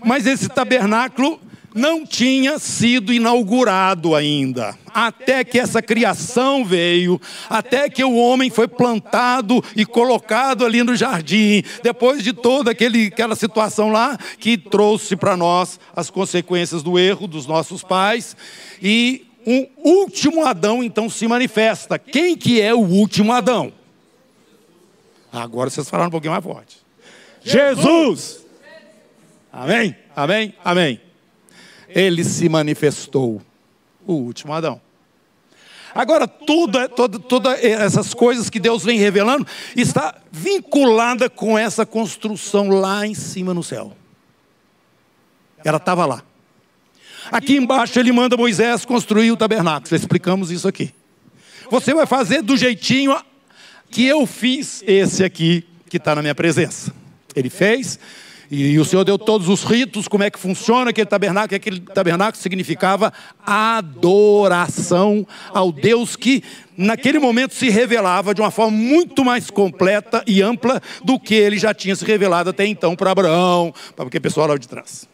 Mas 0.04 0.26
esse 0.26 0.48
tabernáculo 0.48 1.40
não 1.74 2.04
tinha 2.04 2.58
sido 2.58 3.12
inaugurado 3.12 4.14
ainda. 4.14 4.76
Até 4.92 5.44
que 5.44 5.58
essa 5.58 5.80
criação 5.80 6.64
veio, 6.64 7.20
até 7.48 7.88
que 7.88 8.02
o 8.02 8.16
homem 8.16 8.50
foi 8.50 8.66
plantado 8.66 9.62
e 9.76 9.86
colocado 9.86 10.64
ali 10.64 10.82
no 10.82 10.96
jardim, 10.96 11.62
depois 11.82 12.22
de 12.24 12.32
toda 12.32 12.72
aquele, 12.72 13.06
aquela 13.06 13.36
situação 13.36 13.90
lá 13.90 14.18
que 14.38 14.56
trouxe 14.58 15.14
para 15.14 15.36
nós 15.36 15.78
as 15.94 16.10
consequências 16.10 16.82
do 16.82 16.98
erro 16.98 17.28
dos 17.28 17.46
nossos 17.46 17.84
pais. 17.84 18.36
E 18.82 19.27
um 19.48 19.66
último 19.82 20.44
Adão 20.44 20.84
então 20.84 21.08
se 21.08 21.26
manifesta. 21.26 21.98
Quem 21.98 22.36
que 22.36 22.60
é 22.60 22.74
o 22.74 22.80
último 22.80 23.32
Adão? 23.32 23.72
Agora 25.32 25.70
vocês 25.70 25.88
falaram 25.88 26.08
um 26.08 26.10
pouquinho 26.10 26.32
mais 26.32 26.44
forte. 26.44 26.76
Jesus! 27.42 28.44
Amém? 29.50 29.96
Amém? 30.14 30.54
Amém. 30.62 31.00
Ele 31.88 32.22
se 32.24 32.46
manifestou, 32.46 33.40
o 34.06 34.12
último 34.12 34.52
Adão. 34.52 34.78
Agora, 35.94 36.28
tudo, 36.28 36.86
todas 36.90 37.20
toda 37.26 37.52
essas 37.54 38.12
coisas 38.12 38.50
que 38.50 38.60
Deus 38.60 38.84
vem 38.84 38.98
revelando 38.98 39.46
está 39.74 40.14
vinculada 40.30 41.30
com 41.30 41.58
essa 41.58 41.86
construção 41.86 42.68
lá 42.68 43.06
em 43.06 43.14
cima 43.14 43.54
no 43.54 43.62
céu. 43.62 43.96
Ela 45.64 45.78
estava 45.78 46.04
lá. 46.04 46.22
Aqui 47.30 47.56
embaixo 47.56 47.98
ele 47.98 48.12
manda 48.12 48.36
Moisés 48.36 48.84
construir 48.84 49.30
o 49.30 49.36
tabernáculo. 49.36 49.94
Explicamos 49.94 50.50
isso 50.50 50.66
aqui. 50.66 50.92
Você 51.70 51.92
vai 51.92 52.06
fazer 52.06 52.42
do 52.42 52.56
jeitinho 52.56 53.16
que 53.90 54.06
eu 54.06 54.26
fiz 54.26 54.82
esse 54.86 55.24
aqui 55.24 55.64
que 55.88 55.96
está 55.96 56.14
na 56.14 56.22
minha 56.22 56.34
presença. 56.34 56.92
Ele 57.34 57.50
fez, 57.50 57.98
e 58.50 58.78
o 58.78 58.84
Senhor 58.84 59.04
deu 59.04 59.18
todos 59.18 59.48
os 59.48 59.62
ritos, 59.62 60.08
como 60.08 60.24
é 60.24 60.30
que 60.30 60.38
funciona 60.38 60.90
aquele 60.90 61.06
tabernáculo. 61.06 61.54
Aquele 61.54 61.80
tabernáculo 61.80 62.42
significava 62.42 63.12
adoração 63.46 65.26
ao 65.50 65.70
Deus 65.70 66.16
que, 66.16 66.42
naquele 66.76 67.18
momento, 67.18 67.54
se 67.54 67.68
revelava 67.68 68.34
de 68.34 68.40
uma 68.40 68.50
forma 68.50 68.76
muito 68.76 69.22
mais 69.24 69.50
completa 69.50 70.22
e 70.26 70.40
ampla 70.40 70.80
do 71.04 71.20
que 71.20 71.34
ele 71.34 71.58
já 71.58 71.74
tinha 71.74 71.94
se 71.94 72.04
revelado 72.04 72.48
até 72.48 72.66
então 72.66 72.96
para 72.96 73.10
Abraão, 73.10 73.74
para 73.94 74.06
aquele 74.06 74.22
pessoal 74.22 74.48
lá 74.48 74.56
de 74.56 74.66
trás. 74.66 75.06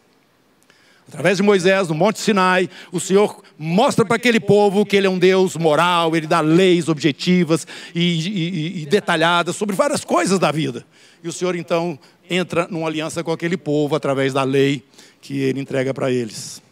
Através 1.06 1.36
de 1.36 1.42
Moisés, 1.42 1.88
no 1.88 1.94
Monte 1.94 2.18
Sinai, 2.18 2.68
o 2.90 2.98
Senhor 2.98 3.42
mostra 3.58 4.04
para 4.04 4.16
aquele 4.16 4.40
povo 4.40 4.86
que 4.86 4.96
Ele 4.96 5.06
é 5.06 5.10
um 5.10 5.18
Deus 5.18 5.56
moral, 5.56 6.16
Ele 6.16 6.26
dá 6.26 6.40
leis 6.40 6.88
objetivas 6.88 7.66
e, 7.94 8.00
e, 8.00 8.82
e, 8.82 8.86
detalhadas 8.86 9.54
sobre 9.54 9.76
várias 9.76 10.04
coisas 10.04 10.38
da 10.38 10.50
vida. 10.50 10.84
E 11.22 11.28
o 11.28 11.32
Senhor 11.32 11.54
então 11.54 11.98
entra 12.28 12.66
numa 12.70 12.88
aliança 12.88 13.22
com 13.22 13.30
aquele 13.30 13.56
povo 13.56 13.94
através 13.94 14.32
da 14.32 14.42
lei 14.42 14.82
que 15.20 15.38
Ele 15.40 15.60
entrega 15.60 15.92
para 15.92 16.10
eles 16.10 16.62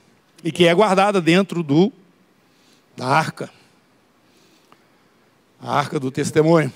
e 0.43 0.51
que 0.51 0.67
é 0.67 0.75
guardada 0.75 1.21
dentro 1.21 1.63
do 1.63 1.93
da 2.97 3.07
arca, 3.07 3.51
a 5.61 5.79
arca 5.79 5.99
do 5.99 6.11
testemunho. 6.11 6.73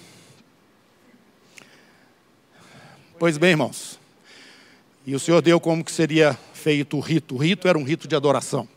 Pois 3.18 3.36
bem, 3.38 3.50
irmãos, 3.50 3.98
E 5.06 5.14
o 5.14 5.20
Senhor 5.20 5.40
deu 5.40 5.60
como 5.60 5.84
que 5.84 5.92
seria 5.92 6.38
feito 6.66 6.96
o 6.96 7.00
rito. 7.00 7.36
O 7.36 7.38
rito 7.38 7.68
era 7.68 7.78
um 7.78 7.84
rito 7.84 8.08
de 8.08 8.16
adoração. 8.16 8.68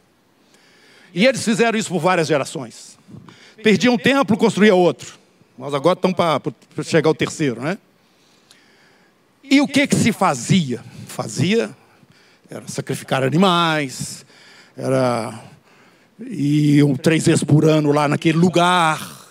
E 1.11 1.25
eles 1.25 1.43
fizeram 1.43 1.79
isso 1.79 1.89
por 1.89 1.99
várias 1.99 2.27
gerações. 2.27 2.99
Perdia 3.63 3.91
um 3.91 3.97
templo, 3.97 4.37
construía 4.37 4.75
outro. 4.75 5.17
Nós 5.57 5.73
agora 5.73 5.97
estamos 5.97 6.15
para 6.15 6.83
chegar 6.83 7.07
ao 7.07 7.15
terceiro, 7.15 7.59
né? 7.59 7.79
E 9.43 9.59
o 9.59 9.67
que 9.67 9.87
que 9.87 9.95
se 9.95 10.11
fazia? 10.11 10.83
Fazia 11.07 11.75
era 12.47 12.67
sacrificar 12.67 13.23
animais, 13.23 14.23
era 14.77 15.43
iam 16.29 16.95
três 16.95 17.25
vezes 17.25 17.43
por 17.43 17.65
ano 17.65 17.91
lá 17.91 18.07
naquele 18.07 18.37
lugar. 18.37 19.27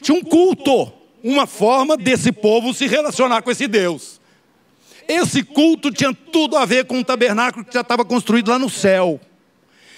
Tinha 0.00 0.16
um 0.16 0.22
culto, 0.22 0.92
uma 1.20 1.48
forma 1.48 1.96
desse 1.96 2.30
povo 2.30 2.72
se 2.72 2.86
relacionar 2.86 3.42
com 3.42 3.50
esse 3.50 3.66
Deus. 3.66 4.20
Esse 5.08 5.42
culto 5.42 5.90
tinha 5.90 6.12
tudo 6.12 6.56
a 6.56 6.64
ver 6.64 6.86
com 6.86 7.00
o 7.00 7.04
tabernáculo 7.04 7.64
que 7.64 7.74
já 7.74 7.80
estava 7.80 8.04
construído 8.04 8.50
lá 8.50 8.58
no 8.58 8.68
céu 8.68 9.20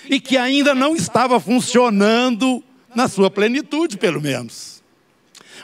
e 0.08 0.20
que 0.20 0.36
ainda 0.36 0.74
não 0.74 0.96
estava 0.96 1.38
funcionando 1.40 2.62
na 2.94 3.08
sua 3.08 3.30
plenitude, 3.30 3.96
pelo 3.96 4.20
menos. 4.20 4.82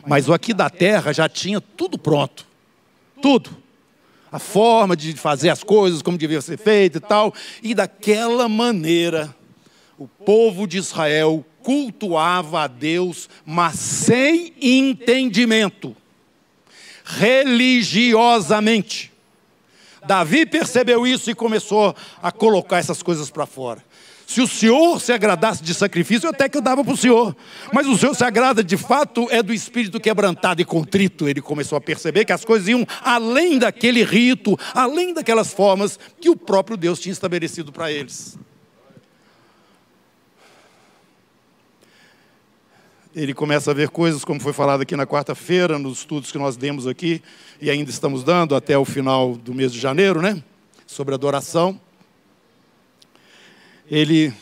Mas 0.06 0.28
o 0.28 0.32
aqui 0.32 0.52
da 0.52 0.68
terra 0.68 1.12
já 1.12 1.28
tinha 1.28 1.60
tudo 1.60 1.98
pronto. 1.98 2.46
Tudo. 3.20 3.56
A 4.30 4.38
forma 4.38 4.96
de 4.96 5.12
fazer 5.14 5.50
as 5.50 5.62
coisas, 5.62 6.02
como 6.02 6.18
devia 6.18 6.40
ser 6.40 6.58
feito 6.58 6.98
e 6.98 7.00
tal. 7.00 7.32
E 7.62 7.74
daquela 7.74 8.48
maneira, 8.48 9.34
o 9.96 10.08
povo 10.08 10.66
de 10.66 10.78
Israel 10.78 11.44
cultuava 11.62 12.62
a 12.62 12.66
Deus, 12.66 13.28
mas 13.46 13.78
sem 13.78 14.52
entendimento, 14.60 15.96
religiosamente. 17.04 19.13
Davi 20.06 20.46
percebeu 20.46 21.06
isso 21.06 21.30
e 21.30 21.34
começou 21.34 21.94
a 22.22 22.30
colocar 22.30 22.78
essas 22.78 23.02
coisas 23.02 23.30
para 23.30 23.46
fora. 23.46 23.82
Se 24.26 24.40
o 24.40 24.48
Senhor 24.48 25.00
se 25.00 25.12
agradasse 25.12 25.62
de 25.62 25.74
sacrifício, 25.74 26.28
até 26.28 26.48
que 26.48 26.56
eu 26.56 26.62
dava 26.62 26.82
para 26.82 26.94
o 26.94 26.96
Senhor. 26.96 27.36
Mas 27.72 27.86
o 27.86 27.96
Senhor 27.96 28.14
se 28.14 28.24
agrada 28.24 28.64
de 28.64 28.76
fato 28.76 29.26
é 29.30 29.42
do 29.42 29.52
espírito 29.52 30.00
quebrantado 30.00 30.62
e 30.62 30.64
contrito. 30.64 31.28
Ele 31.28 31.42
começou 31.42 31.76
a 31.76 31.80
perceber 31.80 32.24
que 32.24 32.32
as 32.32 32.44
coisas 32.44 32.68
iam 32.68 32.86
além 33.02 33.58
daquele 33.58 34.02
rito, 34.02 34.58
além 34.72 35.12
daquelas 35.12 35.52
formas 35.52 35.98
que 36.20 36.30
o 36.30 36.36
próprio 36.36 36.76
Deus 36.76 36.98
tinha 36.98 37.12
estabelecido 37.12 37.70
para 37.70 37.92
eles. 37.92 38.38
Ele 43.14 43.32
começa 43.32 43.70
a 43.70 43.74
ver 43.74 43.90
coisas, 43.90 44.24
como 44.24 44.40
foi 44.40 44.52
falado 44.52 44.80
aqui 44.80 44.96
na 44.96 45.06
quarta-feira, 45.06 45.78
nos 45.78 45.98
estudos 45.98 46.32
que 46.32 46.38
nós 46.38 46.56
demos 46.56 46.86
aqui, 46.86 47.22
e 47.60 47.70
ainda 47.70 47.90
estamos 47.90 48.24
dando 48.24 48.56
até 48.56 48.76
o 48.76 48.84
final 48.84 49.36
do 49.36 49.54
mês 49.54 49.72
de 49.72 49.78
janeiro, 49.78 50.20
né? 50.20 50.42
Sobre 50.86 51.14
adoração 51.14 51.80
ele, 53.90 54.32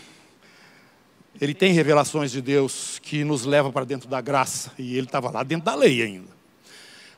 ele 1.40 1.54
tem 1.54 1.72
revelações 1.72 2.30
de 2.30 2.40
Deus 2.40 3.00
que 3.02 3.24
nos 3.24 3.44
levam 3.44 3.72
para 3.72 3.84
dentro 3.84 4.08
da 4.08 4.20
graça, 4.20 4.72
e 4.78 4.96
ele 4.96 5.06
estava 5.06 5.30
lá 5.30 5.42
dentro 5.42 5.64
da 5.64 5.74
lei 5.74 6.02
ainda. 6.02 6.30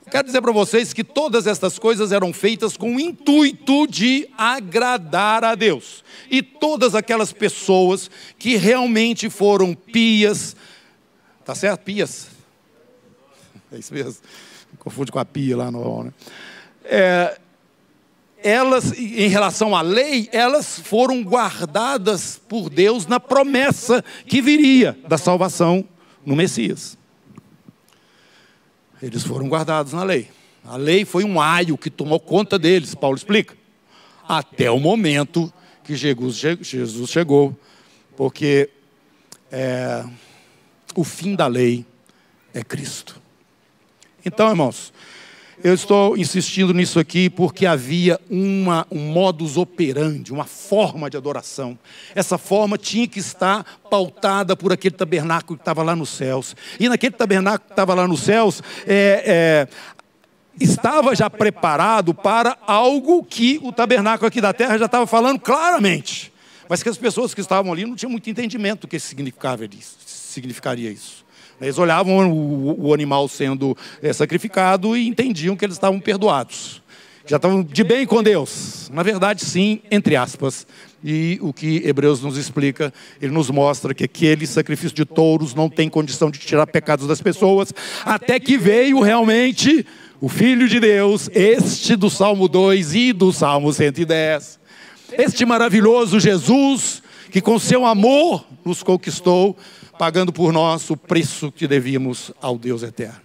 Eu 0.06 0.12
quero 0.12 0.26
dizer 0.26 0.42
para 0.42 0.52
vocês 0.52 0.92
que 0.92 1.02
todas 1.02 1.46
estas 1.46 1.78
coisas 1.78 2.12
eram 2.12 2.30
feitas 2.30 2.76
com 2.76 2.96
o 2.96 3.00
intuito 3.00 3.86
de 3.86 4.28
agradar 4.36 5.42
a 5.42 5.54
Deus. 5.54 6.04
E 6.30 6.42
todas 6.42 6.94
aquelas 6.94 7.32
pessoas 7.32 8.10
que 8.38 8.54
realmente 8.56 9.30
foram 9.30 9.74
pias, 9.74 10.54
tá 11.44 11.54
certo? 11.54 11.80
Pias. 11.82 12.28
É 13.72 13.78
isso 13.78 13.92
mesmo. 13.92 14.16
Confunde 14.78 15.12
com 15.12 15.18
a 15.18 15.24
pia 15.24 15.56
lá 15.56 15.70
no. 15.70 16.04
Né? 16.04 16.12
É, 16.84 17.38
elas, 18.42 18.92
em 18.98 19.28
relação 19.28 19.74
à 19.74 19.80
lei, 19.80 20.28
elas 20.32 20.78
foram 20.78 21.22
guardadas 21.22 22.40
por 22.48 22.68
Deus 22.68 23.06
na 23.06 23.18
promessa 23.18 24.04
que 24.26 24.42
viria 24.42 24.98
da 25.08 25.16
salvação 25.16 25.88
no 26.26 26.36
Messias. 26.36 26.98
Eles 29.02 29.22
foram 29.22 29.48
guardados 29.48 29.92
na 29.92 30.02
lei. 30.02 30.28
A 30.64 30.76
lei 30.76 31.04
foi 31.04 31.24
um 31.24 31.40
aio 31.40 31.76
que 31.76 31.90
tomou 31.90 32.18
conta 32.18 32.58
deles, 32.58 32.94
Paulo 32.94 33.16
explica. 33.16 33.54
Até 34.26 34.70
o 34.70 34.78
momento 34.78 35.52
que 35.82 35.94
Jesus 35.94 37.10
chegou, 37.10 37.54
porque 38.16 38.70
é, 39.52 40.04
o 40.94 41.04
fim 41.04 41.34
da 41.34 41.46
lei 41.46 41.84
é 42.52 42.62
Cristo. 42.62 43.20
Então, 44.24 44.48
irmãos, 44.48 44.92
eu 45.62 45.72
estou 45.72 46.16
insistindo 46.16 46.74
nisso 46.74 46.98
aqui 46.98 47.30
porque 47.30 47.64
havia 47.64 48.20
uma, 48.28 48.86
um 48.90 48.98
modus 48.98 49.56
operandi, 49.56 50.32
uma 50.32 50.44
forma 50.44 51.08
de 51.08 51.16
adoração. 51.16 51.78
Essa 52.14 52.36
forma 52.36 52.76
tinha 52.76 53.06
que 53.06 53.18
estar 53.18 53.64
pautada 53.88 54.56
por 54.56 54.72
aquele 54.72 54.94
tabernáculo 54.94 55.56
que 55.56 55.62
estava 55.62 55.82
lá 55.82 55.94
nos 55.94 56.10
céus. 56.10 56.56
E 56.78 56.88
naquele 56.88 57.14
tabernáculo 57.14 57.66
que 57.66 57.72
estava 57.72 57.94
lá 57.94 58.08
nos 58.08 58.20
céus, 58.20 58.62
é, 58.86 59.22
é, 59.26 59.68
estava 60.60 61.14
já 61.14 61.30
preparado 61.30 62.12
para 62.12 62.56
algo 62.66 63.24
que 63.24 63.60
o 63.62 63.72
tabernáculo 63.72 64.28
aqui 64.28 64.40
da 64.40 64.52
terra 64.52 64.76
já 64.76 64.86
estava 64.86 65.06
falando 65.06 65.38
claramente. 65.38 66.32
Mas 66.68 66.82
que 66.82 66.88
as 66.88 66.98
pessoas 66.98 67.34
que 67.34 67.40
estavam 67.40 67.72
ali 67.72 67.84
não 67.84 67.94
tinham 67.94 68.10
muito 68.10 68.28
entendimento 68.28 68.82
do 68.82 68.88
que 68.88 68.98
significava 68.98 69.64
isso, 69.64 69.96
significaria 70.34 70.90
isso. 70.90 71.24
Eles 71.60 71.78
olhavam 71.78 72.30
o, 72.30 72.88
o 72.88 72.94
animal 72.94 73.28
sendo 73.28 73.76
é, 74.02 74.12
sacrificado 74.12 74.96
e 74.96 75.06
entendiam 75.06 75.56
que 75.56 75.64
eles 75.64 75.76
estavam 75.76 76.00
perdoados. 76.00 76.82
Já 77.26 77.36
estavam 77.36 77.62
de 77.62 77.82
bem 77.82 78.04
com 78.04 78.22
Deus. 78.22 78.90
Na 78.92 79.02
verdade, 79.02 79.42
sim, 79.42 79.80
entre 79.90 80.14
aspas. 80.14 80.66
E 81.02 81.38
o 81.40 81.54
que 81.54 81.82
Hebreus 81.84 82.20
nos 82.20 82.36
explica, 82.36 82.92
ele 83.20 83.32
nos 83.32 83.48
mostra 83.48 83.94
que 83.94 84.04
aquele 84.04 84.46
sacrifício 84.46 84.94
de 84.94 85.06
touros 85.06 85.54
não 85.54 85.70
tem 85.70 85.88
condição 85.88 86.30
de 86.30 86.38
tirar 86.38 86.66
pecados 86.66 87.06
das 87.06 87.22
pessoas, 87.22 87.72
até 88.04 88.38
que 88.38 88.58
veio 88.58 89.00
realmente 89.00 89.86
o 90.20 90.28
Filho 90.28 90.68
de 90.68 90.80
Deus, 90.80 91.30
este 91.32 91.96
do 91.96 92.10
Salmo 92.10 92.48
2 92.48 92.94
e 92.94 93.12
do 93.12 93.32
Salmo 93.32 93.72
110. 93.72 94.58
Este 95.12 95.46
maravilhoso 95.46 96.20
Jesus, 96.20 97.02
que 97.30 97.40
com 97.40 97.58
seu 97.58 97.86
amor 97.86 98.44
nos 98.64 98.82
conquistou, 98.82 99.56
pagando 99.98 100.32
por 100.32 100.52
nós 100.52 100.90
o 100.90 100.96
preço 100.96 101.52
que 101.52 101.66
devíamos 101.66 102.32
ao 102.40 102.58
Deus 102.58 102.82
eterno. 102.82 103.22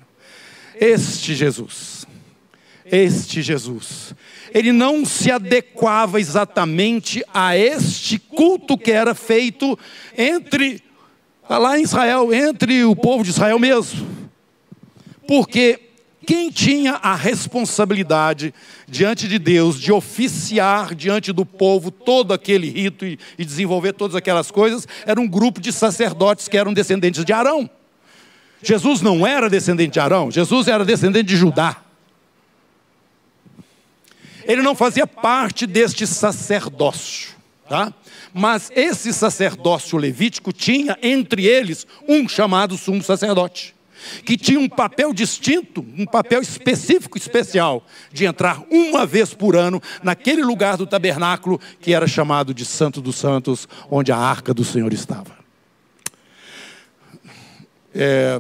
Este 0.80 1.36
Jesus, 1.36 2.06
este 2.86 3.42
Jesus, 3.42 4.14
ele 4.54 4.72
não 4.72 5.06
se 5.06 5.32
adequava 5.32 6.20
exatamente 6.20 7.24
a 7.34 7.58
este 7.58 8.18
culto 8.18 8.78
que 8.78 8.92
era 8.92 9.14
feito 9.14 9.78
entre, 10.18 10.82
lá 11.50 11.78
em 11.78 11.84
Israel, 11.84 12.34
entre 12.34 12.84
o 12.86 12.96
povo 12.96 13.24
de 13.24 13.32
Israel 13.32 13.60
mesmo. 13.60 14.08
Porque 15.28 15.88
quem 16.30 16.52
tinha 16.52 16.94
a 17.02 17.15
responsabilidade 17.15 18.54
diante 18.88 19.28
de 19.28 19.39
Deus 19.39 19.80
de 19.80 19.92
oficiar 19.92 20.94
diante 20.94 21.34
do 21.34 21.44
povo 21.44 21.89
todo 21.89 22.36
aquele 22.36 22.70
rito 22.70 23.04
e, 23.04 23.18
e 23.36 23.44
desenvolver 23.44 23.94
todas 23.94 24.15
aquelas 24.15 24.52
coisas 24.52 24.88
era 25.08 25.20
um 25.20 25.28
grupo 25.28 25.60
de 25.60 25.74
sacerdotes 25.74 26.48
que 26.48 26.56
eram 26.56 26.72
descendentes 26.72 27.26
de 27.26 27.34
Arão. 27.34 27.68
Jesus 28.62 29.02
não 29.02 29.26
era 29.26 29.50
descendente 29.50 29.94
de 29.94 30.00
Arão, 30.00 30.30
Jesus 30.30 30.68
era 30.68 30.86
descendente 30.86 31.30
de 31.30 31.36
Judá. 31.36 31.78
Ele 34.46 34.62
não 34.62 34.76
fazia 34.76 35.08
parte 35.08 35.65
deste 35.65 36.06
sacerdócio, 36.06 37.32
tá? 37.68 37.92
Mas 38.32 38.72
esse 38.76 39.12
sacerdócio 39.13 39.98
levítico 39.98 40.54
tinha 40.54 40.96
entre 41.02 41.48
eles 41.48 41.88
um 42.08 42.30
chamado 42.30 42.78
sumo 42.78 43.02
sacerdote 43.02 43.79
que 44.26 44.38
tinha 44.38 44.60
um 44.60 44.70
papel 44.70 45.14
distinto, 45.14 45.86
um 45.98 46.06
papel 46.06 46.42
específico, 46.42 47.18
especial, 47.18 47.86
de 48.12 48.26
entrar 48.26 48.64
uma 48.70 49.06
vez 49.06 49.34
por 49.34 49.56
ano 49.56 49.82
naquele 50.04 50.44
lugar 50.44 50.78
do 50.78 50.88
tabernáculo 50.88 51.60
que 51.80 51.94
era 51.94 52.08
chamado 52.08 52.54
de 52.54 52.66
Santo 52.66 53.02
dos 53.02 53.16
Santos, 53.16 53.68
onde 53.90 54.12
a 54.12 54.18
arca 54.18 54.54
do 54.54 54.64
Senhor 54.64 54.92
estava. 54.94 55.38
É, 57.94 58.40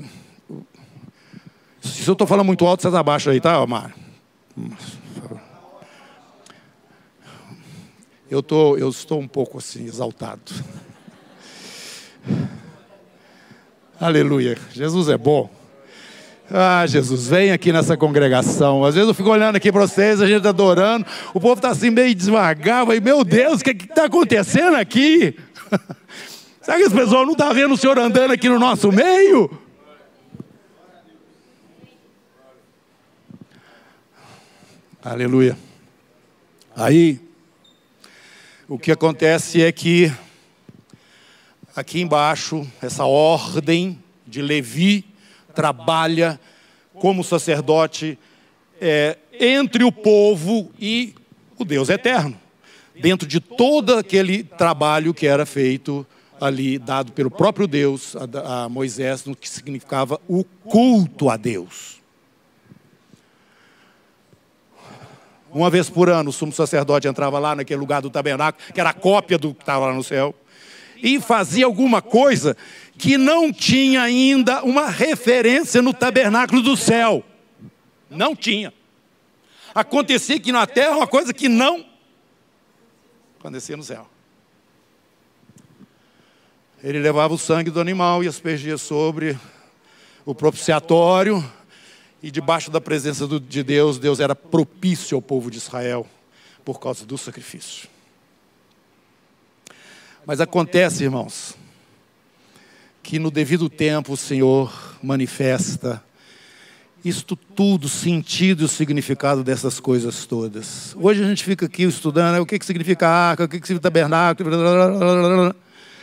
se 1.81 2.07
eu 2.07 2.13
estou 2.13 2.27
falando 2.27 2.45
muito 2.45 2.65
alto, 2.65 2.81
vocês 2.81 2.93
abaixam 2.93 3.33
aí, 3.33 3.41
tá, 3.41 3.61
Omar? 3.61 3.95
Eu, 8.29 8.43
tô, 8.43 8.77
eu 8.77 8.89
estou 8.89 9.19
um 9.19 9.27
pouco 9.27 9.57
assim, 9.57 9.85
exaltado. 9.85 10.53
Aleluia. 13.99 14.57
Jesus 14.71 15.09
é 15.09 15.17
bom. 15.17 15.49
Ah, 16.49 16.85
Jesus, 16.87 17.27
vem 17.27 17.51
aqui 17.51 17.73
nessa 17.73 17.97
congregação. 17.97 18.85
Às 18.85 18.95
vezes 18.95 19.09
eu 19.09 19.13
fico 19.13 19.29
olhando 19.29 19.57
aqui 19.57 19.73
para 19.73 19.81
vocês, 19.81 20.21
a 20.21 20.25
gente 20.25 20.41
tá 20.41 20.49
adorando, 20.49 21.05
o 21.33 21.39
povo 21.39 21.55
está 21.55 21.69
assim 21.69 21.89
meio 21.89 22.15
devagar. 22.15 22.85
Meu 23.03 23.25
Deus, 23.25 23.59
o 23.59 23.63
que 23.63 23.71
está 23.71 24.05
acontecendo 24.05 24.77
aqui? 24.77 25.35
Será 26.61 26.77
que 26.77 26.83
as 26.83 26.93
pessoas 26.93 27.25
não 27.25 27.33
estão 27.33 27.49
tá 27.49 27.53
vendo 27.53 27.73
o 27.73 27.77
Senhor 27.77 27.99
andando 27.99 28.31
aqui 28.31 28.47
no 28.47 28.57
nosso 28.57 28.89
meio? 28.89 29.51
Aleluia. 35.03 35.57
Aí, 36.73 37.19
o 38.65 38.79
que 38.79 38.93
acontece 38.93 39.61
é 39.61 39.73
que 39.73 40.09
aqui 41.79 42.01
embaixo, 42.01 42.67
essa 42.81 43.05
ordem 43.05 43.97
de 44.27 44.41
Levi 44.41 45.05
trabalha 45.55 46.37
como 46.93 47.23
sacerdote 47.23 48.19
é, 48.81 49.17
entre 49.39 49.85
o 49.85 49.91
povo 49.91 50.71
e 50.77 51.15
o 51.57 51.63
Deus 51.63 51.87
eterno, 51.87 52.37
dentro 52.99 53.25
de 53.25 53.39
todo 53.39 53.95
aquele 53.95 54.43
trabalho 54.43 55.13
que 55.13 55.25
era 55.25 55.45
feito 55.45 56.05
ali, 56.39 56.77
dado 56.77 57.13
pelo 57.13 57.31
próprio 57.31 57.65
Deus 57.65 58.13
a, 58.13 58.65
a 58.65 58.69
Moisés, 58.69 59.23
no 59.23 59.33
que 59.33 59.47
significava 59.47 60.19
o 60.27 60.43
culto 60.43 61.29
a 61.29 61.37
Deus. 61.37 62.01
Uma 65.49 65.69
vez 65.69 65.89
por 65.89 66.09
ano, 66.09 66.29
o 66.29 66.33
sumo 66.33 66.51
sacerdote 66.51 67.07
entrava 67.07 67.39
lá 67.39 67.55
naquele 67.55 67.79
lugar 67.79 68.01
do 68.01 68.09
tabernáculo, 68.09 68.61
que 68.73 68.79
era 68.81 68.89
a 68.89 68.93
cópia 68.93 69.37
do 69.37 69.53
que 69.53 69.61
estava 69.61 69.87
lá 69.87 69.93
no 69.93 70.03
céu, 70.03 70.35
e 71.01 71.19
fazia 71.19 71.65
alguma 71.65 72.01
coisa 72.01 72.55
que 72.97 73.17
não 73.17 73.51
tinha 73.51 74.01
ainda 74.01 74.63
uma 74.63 74.89
referência 74.89 75.81
no 75.81 75.93
tabernáculo 75.93 76.61
do 76.61 76.75
céu. 76.75 77.23
Não 78.09 78.35
tinha. 78.35 78.73
Acontecia 79.73 80.35
aqui 80.35 80.51
na 80.51 80.67
terra 80.67 80.97
uma 80.97 81.07
coisa 81.07 81.33
que 81.33 81.47
não 81.47 81.85
acontecia 83.39 83.77
no 83.77 83.83
céu. 83.83 84.05
Ele 86.83 86.99
levava 86.99 87.33
o 87.33 87.37
sangue 87.37 87.71
do 87.71 87.79
animal 87.79 88.23
e 88.23 88.27
aspergia 88.27 88.77
sobre 88.77 89.37
o 90.25 90.35
propiciatório 90.35 91.43
e 92.21 92.29
debaixo 92.29 92.69
da 92.69 92.81
presença 92.81 93.27
de 93.27 93.63
Deus, 93.63 93.97
Deus 93.97 94.19
era 94.19 94.35
propício 94.35 95.15
ao 95.15 95.21
povo 95.21 95.49
de 95.49 95.57
Israel 95.57 96.05
por 96.65 96.79
causa 96.79 97.05
do 97.05 97.17
sacrifício. 97.17 97.89
Mas 100.29 100.39
acontece, 100.39 101.05
irmãos, 101.05 101.55
que 103.01 103.17
no 103.17 103.31
devido 103.31 103.67
tempo 103.67 104.13
o 104.13 104.15
Senhor 104.15 104.71
manifesta 105.01 106.03
isto 107.03 107.35
tudo, 107.35 107.89
sentido 107.89 108.63
e 108.63 108.67
significado 108.67 109.43
dessas 109.43 109.79
coisas 109.79 110.27
todas. 110.27 110.95
Hoje 110.99 111.23
a 111.23 111.27
gente 111.27 111.43
fica 111.43 111.65
aqui 111.65 111.81
estudando 111.81 112.33
né, 112.33 112.39
o 112.39 112.45
que, 112.45 112.59
que 112.59 112.65
significa 112.67 113.07
arca, 113.07 113.45
o 113.45 113.47
que, 113.47 113.59
que 113.59 113.65
significa 113.65 113.89
tabernáculo, 113.89 114.51
blá, 114.51 114.59
blá, 114.59 115.35
blá, 115.35 115.55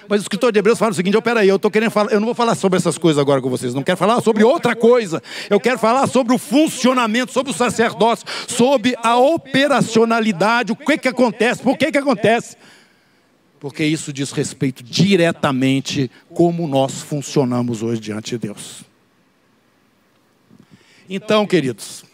mas 0.08 0.20
o 0.20 0.22
escritor 0.22 0.50
de 0.50 0.58
Hebreus 0.58 0.78
fala 0.80 0.90
o 0.90 0.94
seguinte: 0.94 1.16
oh, 1.16 1.22
peraí, 1.22 1.48
eu 1.48 1.56
tô 1.56 1.70
querendo 1.70 1.92
falar, 1.92 2.10
eu 2.10 2.18
não 2.18 2.26
vou 2.26 2.34
falar 2.34 2.56
sobre 2.56 2.78
essas 2.78 2.98
coisas 2.98 3.20
agora 3.20 3.40
com 3.40 3.48
vocês, 3.48 3.74
não 3.74 3.84
quero 3.84 3.96
falar 3.96 4.20
sobre 4.22 4.42
outra 4.42 4.74
coisa. 4.74 5.22
Eu 5.48 5.60
quero 5.60 5.78
falar 5.78 6.08
sobre 6.08 6.34
o 6.34 6.38
funcionamento, 6.38 7.32
sobre 7.32 7.52
o 7.52 7.54
sacerdócio, 7.54 8.26
sobre 8.48 8.96
a 9.04 9.16
operacionalidade, 9.16 10.72
o 10.72 10.76
que 10.76 10.98
que 10.98 11.06
acontece, 11.06 11.62
por 11.62 11.78
que 11.78 11.92
que 11.92 11.98
acontece. 11.98 12.56
Porque 13.58 13.84
isso 13.84 14.12
diz 14.12 14.32
respeito 14.32 14.82
diretamente 14.82 16.10
como 16.34 16.68
nós 16.68 17.00
funcionamos 17.00 17.82
hoje 17.82 18.00
diante 18.00 18.30
de 18.30 18.38
Deus. 18.38 18.84
Então, 21.08 21.46
queridos, 21.46 22.04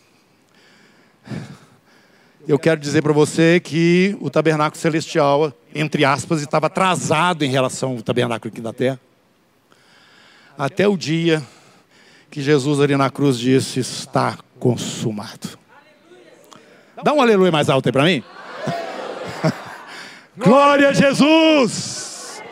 eu 2.46 2.58
quero 2.58 2.80
dizer 2.80 3.02
para 3.02 3.12
você 3.12 3.60
que 3.60 4.16
o 4.20 4.28
tabernáculo 4.28 4.80
celestial, 4.80 5.52
entre 5.74 6.04
aspas, 6.04 6.42
estava 6.42 6.66
atrasado 6.66 7.44
em 7.44 7.50
relação 7.50 7.92
ao 7.92 8.02
tabernáculo 8.02 8.52
aqui 8.52 8.60
da 8.60 8.72
terra. 8.72 9.00
Até 10.58 10.86
o 10.86 10.96
dia 10.96 11.42
que 12.30 12.42
Jesus 12.42 12.80
ali 12.80 12.96
na 12.96 13.10
cruz 13.10 13.38
disse: 13.38 13.80
Está 13.80 14.38
consumado. 14.58 15.58
Dá 17.02 17.12
um 17.12 17.20
aleluia 17.20 17.50
mais 17.50 17.68
alto 17.68 17.88
aí 17.88 17.92
para 17.92 18.04
mim. 18.04 18.22
Glória 20.36 20.88
a 20.88 20.92
Jesus! 20.92 22.42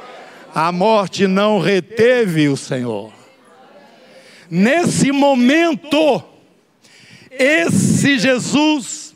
A 0.54 0.70
morte 0.70 1.26
não 1.26 1.60
reteve 1.60 2.48
o 2.48 2.56
Senhor. 2.56 3.12
Nesse 4.50 5.10
momento, 5.12 6.22
esse 7.30 8.18
Jesus 8.18 9.14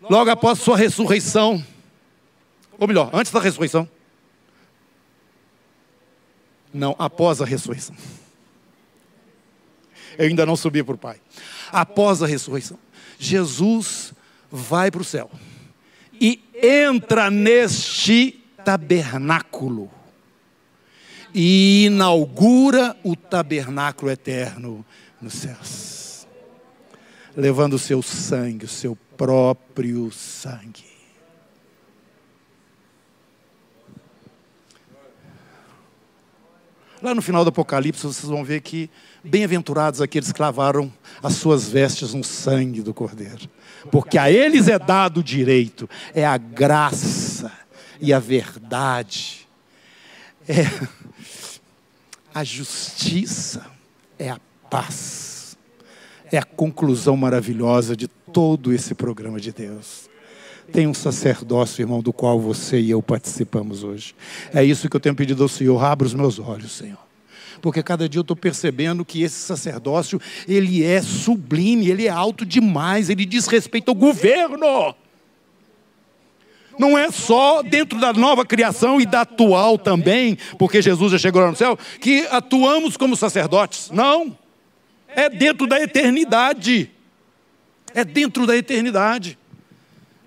logo 0.00 0.30
após 0.30 0.58
sua 0.58 0.76
ressurreição, 0.76 1.64
ou 2.78 2.88
melhor, 2.88 3.10
antes 3.12 3.30
da 3.30 3.40
ressurreição. 3.40 3.88
Não, 6.72 6.96
após 6.98 7.40
a 7.40 7.44
ressurreição. 7.44 7.94
Eu 10.18 10.26
ainda 10.26 10.46
não 10.46 10.56
subi 10.56 10.82
para 10.82 10.94
o 10.94 10.98
Pai. 10.98 11.20
Após 11.70 12.22
a 12.22 12.26
ressurreição, 12.26 12.78
Jesus 13.18 14.12
vai 14.50 14.90
para 14.90 15.02
o 15.02 15.04
céu 15.04 15.30
e 16.20 16.42
entra 16.62 17.30
neste 17.30 18.42
tabernáculo 18.64 19.90
e 21.34 21.84
inaugura 21.84 22.96
o 23.04 23.14
tabernáculo 23.14 24.10
eterno 24.10 24.84
nos 25.20 25.34
céus, 25.34 26.26
levando 27.36 27.74
o 27.74 27.78
seu 27.78 28.00
sangue, 28.02 28.64
o 28.64 28.68
seu 28.68 28.96
próprio 29.16 30.10
sangue. 30.10 30.86
Lá 37.02 37.14
no 37.14 37.20
final 37.20 37.44
do 37.44 37.50
Apocalipse, 37.50 38.02
vocês 38.02 38.28
vão 38.28 38.42
ver 38.42 38.62
que 38.62 38.90
bem-aventurados 39.22 40.00
aqueles 40.00 40.32
que 40.32 40.40
lavaram 40.40 40.90
as 41.22 41.34
suas 41.34 41.68
vestes 41.68 42.14
no 42.14 42.24
sangue 42.24 42.80
do 42.80 42.94
Cordeiro, 42.94 43.48
porque 43.86 44.18
a 44.18 44.30
eles 44.30 44.68
é 44.68 44.78
dado 44.78 45.20
o 45.20 45.22
direito, 45.22 45.88
é 46.14 46.24
a 46.24 46.36
graça 46.36 47.52
e 48.00 48.12
a 48.12 48.18
verdade, 48.18 49.46
é 50.48 50.64
a 52.34 52.44
justiça, 52.44 53.66
é 54.18 54.30
a 54.30 54.38
paz, 54.70 55.56
é 56.30 56.38
a 56.38 56.44
conclusão 56.44 57.16
maravilhosa 57.16 57.96
de 57.96 58.08
todo 58.08 58.72
esse 58.72 58.94
programa 58.94 59.40
de 59.40 59.52
Deus. 59.52 60.10
Tem 60.72 60.86
um 60.86 60.94
sacerdócio, 60.94 61.80
irmão, 61.80 62.02
do 62.02 62.12
qual 62.12 62.40
você 62.40 62.80
e 62.80 62.90
eu 62.90 63.00
participamos 63.00 63.84
hoje. 63.84 64.14
É 64.52 64.64
isso 64.64 64.88
que 64.88 64.96
eu 64.96 65.00
tenho 65.00 65.14
pedido 65.14 65.42
ao 65.42 65.48
Senhor. 65.48 65.82
Abra 65.82 66.06
os 66.06 66.14
meus 66.14 66.38
olhos, 66.38 66.72
Senhor. 66.72 67.05
Porque 67.60 67.82
cada 67.82 68.08
dia 68.08 68.18
eu 68.18 68.22
estou 68.22 68.36
percebendo 68.36 69.04
que 69.04 69.22
esse 69.22 69.36
sacerdócio, 69.36 70.20
ele 70.48 70.84
é 70.84 71.02
sublime, 71.02 71.88
ele 71.88 72.06
é 72.06 72.10
alto 72.10 72.44
demais, 72.44 73.10
ele 73.10 73.24
diz 73.24 73.46
respeito 73.46 73.90
ao 73.90 73.94
governo. 73.94 74.94
Não 76.78 76.96
é 76.96 77.10
só 77.10 77.62
dentro 77.62 77.98
da 77.98 78.12
nova 78.12 78.44
criação 78.44 79.00
e 79.00 79.06
da 79.06 79.22
atual 79.22 79.78
também, 79.78 80.36
porque 80.58 80.82
Jesus 80.82 81.12
já 81.12 81.18
chegou 81.18 81.40
lá 81.40 81.50
no 81.50 81.56
céu, 81.56 81.78
que 82.00 82.26
atuamos 82.30 82.96
como 82.96 83.16
sacerdotes. 83.16 83.90
Não. 83.90 84.36
É 85.08 85.30
dentro 85.30 85.66
da 85.66 85.80
eternidade 85.80 86.90
é 87.96 88.04
dentro 88.04 88.46
da 88.46 88.54
eternidade. 88.54 89.38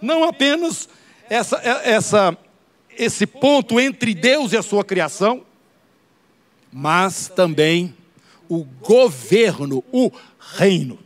Não 0.02 0.24
apenas 0.24 0.89
essa, 1.30 1.58
essa, 1.58 2.38
esse 2.98 3.28
ponto 3.28 3.80
entre 3.80 4.15
Deus 4.15 4.54
e 4.54 4.58
a 4.58 4.63
sua 4.63 4.84
criação, 4.84 5.46
mas 6.71 7.27
também 7.27 7.95
o 8.47 8.63
governo, 8.63 9.84
o 9.91 10.12
reino. 10.58 10.99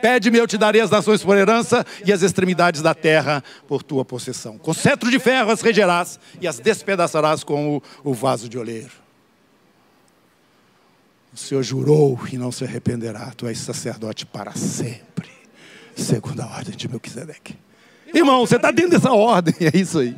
Pede-me, 0.00 0.36
eu 0.36 0.46
te 0.46 0.58
darei 0.58 0.82
as 0.82 0.90
nações 0.90 1.22
por 1.22 1.34
herança 1.34 1.86
e 2.04 2.12
as 2.12 2.20
extremidades 2.20 2.82
da 2.82 2.94
terra 2.94 3.42
por 3.66 3.82
tua 3.82 4.04
possessão. 4.04 4.58
Com 4.58 4.74
cetro 4.74 5.10
de 5.10 5.18
ferro 5.18 5.50
as 5.50 5.62
regerás 5.62 6.20
e 6.40 6.46
as 6.46 6.58
despedaçarás 6.58 7.42
como 7.42 7.82
o 8.02 8.12
vaso 8.12 8.46
de 8.46 8.58
oleiro. 8.58 8.92
O 11.32 11.38
Senhor 11.38 11.62
jurou 11.62 12.20
e 12.30 12.36
não 12.36 12.52
se 12.52 12.64
arrependerá. 12.64 13.32
Tu 13.34 13.46
és 13.46 13.58
sacerdote 13.58 14.26
para 14.26 14.52
sempre, 14.52 15.30
segundo 15.96 16.40
a 16.40 16.46
ordem 16.46 16.76
de 16.76 16.86
Melquisedeque. 16.86 17.56
Irmão, 18.12 18.46
você 18.46 18.56
está 18.56 18.70
dentro 18.70 18.92
dessa 18.92 19.12
ordem, 19.12 19.54
é 19.72 19.76
isso 19.76 20.00
aí. 20.00 20.14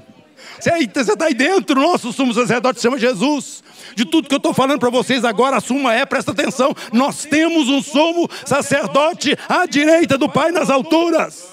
Você 0.59 0.70
está 1.12 1.26
aí 1.26 1.35
dentro, 1.35 1.80
nosso 1.80 2.12
sumo 2.12 2.32
sacerdote 2.32 2.80
chama 2.80 2.98
Jesus. 2.98 3.62
De 3.94 4.04
tudo 4.04 4.28
que 4.28 4.35
eu 4.35 4.38
estou 4.38 4.52
falando 4.52 4.80
para 4.80 4.90
vocês 4.90 5.24
agora, 5.24 5.56
a 5.56 5.61
suma 5.61 5.94
é, 5.94 6.04
presta 6.04 6.32
atenção, 6.32 6.74
nós 6.92 7.24
temos 7.24 7.68
um 7.68 7.82
sumo 7.82 8.28
sacerdote 8.44 9.37
à 9.48 9.66
direita 9.66 10.18
do 10.18 10.28
Pai 10.28 10.50
nas 10.50 10.70
alturas. 10.70 11.48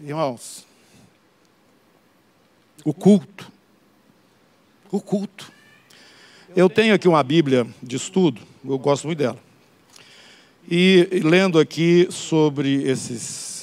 Irmãos, 0.00 0.66
o 2.84 2.92
culto 2.92 3.54
o 4.94 5.00
culto. 5.00 5.52
Eu 6.54 6.70
tenho 6.70 6.94
aqui 6.94 7.08
uma 7.08 7.22
Bíblia 7.22 7.66
de 7.82 7.96
estudo, 7.96 8.40
eu 8.64 8.78
gosto 8.78 9.06
muito 9.06 9.18
dela. 9.18 9.38
E 10.70 11.08
lendo 11.24 11.58
aqui 11.58 12.06
sobre 12.10 12.84
esse, 12.84 13.14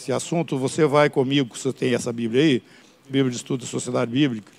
esse 0.02 0.12
assunto, 0.12 0.58
você 0.58 0.86
vai 0.86 1.12
comigo, 1.12 1.56
você 1.56 1.72
tem 1.72 1.94
essa 1.94 2.12
Bíblia 2.12 2.42
aí, 2.42 2.64
Bíblia 3.06 3.30
de 3.30 3.38
Estudo 3.38 3.62
da 3.62 3.68
Sociedade 3.68 4.10
Bíblica, 4.10 4.52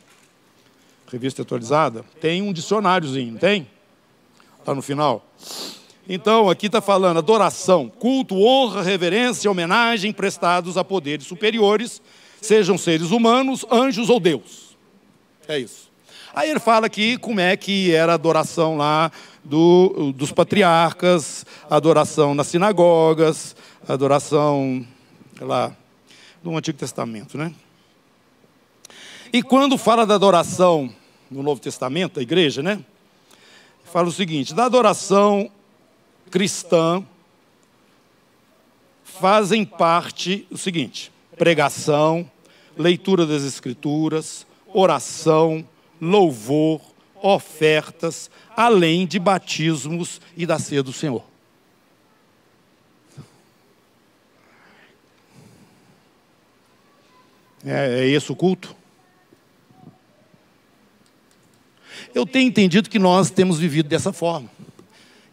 revista 1.10 1.42
atualizada, 1.42 2.04
tem 2.20 2.40
um 2.40 2.52
dicionáriozinho, 2.52 3.36
tem? 3.38 3.66
Está 4.60 4.72
no 4.72 4.80
final. 4.80 5.26
Então, 6.08 6.48
aqui 6.48 6.66
está 6.66 6.80
falando 6.80 7.16
adoração, 7.16 7.88
culto, 7.88 8.36
honra, 8.36 8.82
reverência, 8.82 9.50
homenagem 9.50 10.12
prestados 10.12 10.76
a 10.76 10.84
poderes 10.84 11.26
superiores, 11.26 12.00
sejam 12.40 12.78
seres 12.78 13.10
humanos, 13.10 13.66
anjos 13.70 14.08
ou 14.08 14.20
Deus. 14.20 14.76
É 15.48 15.58
isso. 15.58 15.90
Aí 16.32 16.50
ele 16.50 16.60
fala 16.60 16.86
aqui 16.86 17.18
como 17.18 17.40
é 17.40 17.56
que 17.56 17.92
era 17.92 18.12
a 18.12 18.14
adoração 18.14 18.76
lá 18.76 19.10
do, 19.44 20.12
dos 20.14 20.30
patriarcas, 20.30 21.44
adoração 21.68 22.32
nas 22.32 22.46
sinagogas, 22.46 23.56
adoração 23.88 24.86
lá 25.40 25.76
do 26.42 26.56
Antigo 26.56 26.78
Testamento, 26.78 27.38
né? 27.38 27.52
E 29.32 29.42
quando 29.42 29.78
fala 29.78 30.06
da 30.06 30.14
adoração 30.14 30.92
no 31.30 31.42
Novo 31.42 31.60
Testamento, 31.60 32.20
a 32.20 32.22
igreja, 32.22 32.62
né? 32.62 32.84
Fala 33.84 34.08
o 34.08 34.12
seguinte: 34.12 34.54
da 34.54 34.64
adoração 34.66 35.50
cristã 36.30 37.04
fazem 39.04 39.64
parte 39.64 40.46
o 40.50 40.58
seguinte: 40.58 41.10
pregação, 41.36 42.30
leitura 42.76 43.26
das 43.26 43.42
Escrituras, 43.42 44.46
oração, 44.66 45.66
louvor, 46.00 46.80
ofertas, 47.22 48.30
além 48.56 49.06
de 49.06 49.18
batismos 49.18 50.20
e 50.36 50.44
da 50.44 50.58
ceia 50.58 50.82
do 50.82 50.92
Senhor. 50.92 51.31
É, 57.64 58.00
é 58.00 58.08
esse 58.08 58.30
o 58.30 58.36
culto? 58.36 58.74
Eu 62.14 62.26
tenho 62.26 62.48
entendido 62.48 62.90
que 62.90 62.98
nós 62.98 63.30
temos 63.30 63.58
vivido 63.58 63.88
dessa 63.88 64.12
forma. 64.12 64.50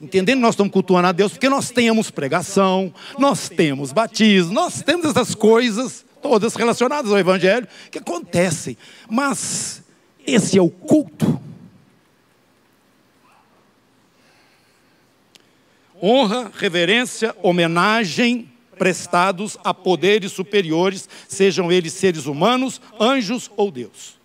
Entendendo 0.02 0.38
que 0.38 0.42
nós 0.44 0.54
estamos 0.54 0.72
cultuando 0.72 1.08
a 1.08 1.12
Deus, 1.12 1.34
porque 1.34 1.50
nós 1.50 1.72
temos 1.72 2.10
pregação, 2.10 2.94
nós 3.18 3.50
temos 3.50 3.92
batismo, 3.92 4.54
nós 4.54 4.82
temos 4.82 5.06
essas 5.06 5.36
coisas 5.36 6.06
todas 6.22 6.56
relacionadas 6.56 7.12
ao 7.12 7.20
Evangelho 7.20 7.68
que 7.92 7.98
acontecem. 7.98 8.78
Mas 9.10 9.84
esse 10.26 10.58
é 10.58 10.62
o 10.62 10.70
culto. 10.70 11.40
Honra, 16.02 16.50
reverência, 16.56 17.36
homenagem 17.44 18.50
prestados 18.80 19.58
a 19.64 19.74
poderes 19.74 20.32
superiores, 20.32 21.08
sejam 21.28 21.72
eles 21.72 21.94
seres 21.94 22.26
humanos, 22.26 22.82
anjos 23.00 23.52
ou 23.56 23.70
Deus. 23.70 24.18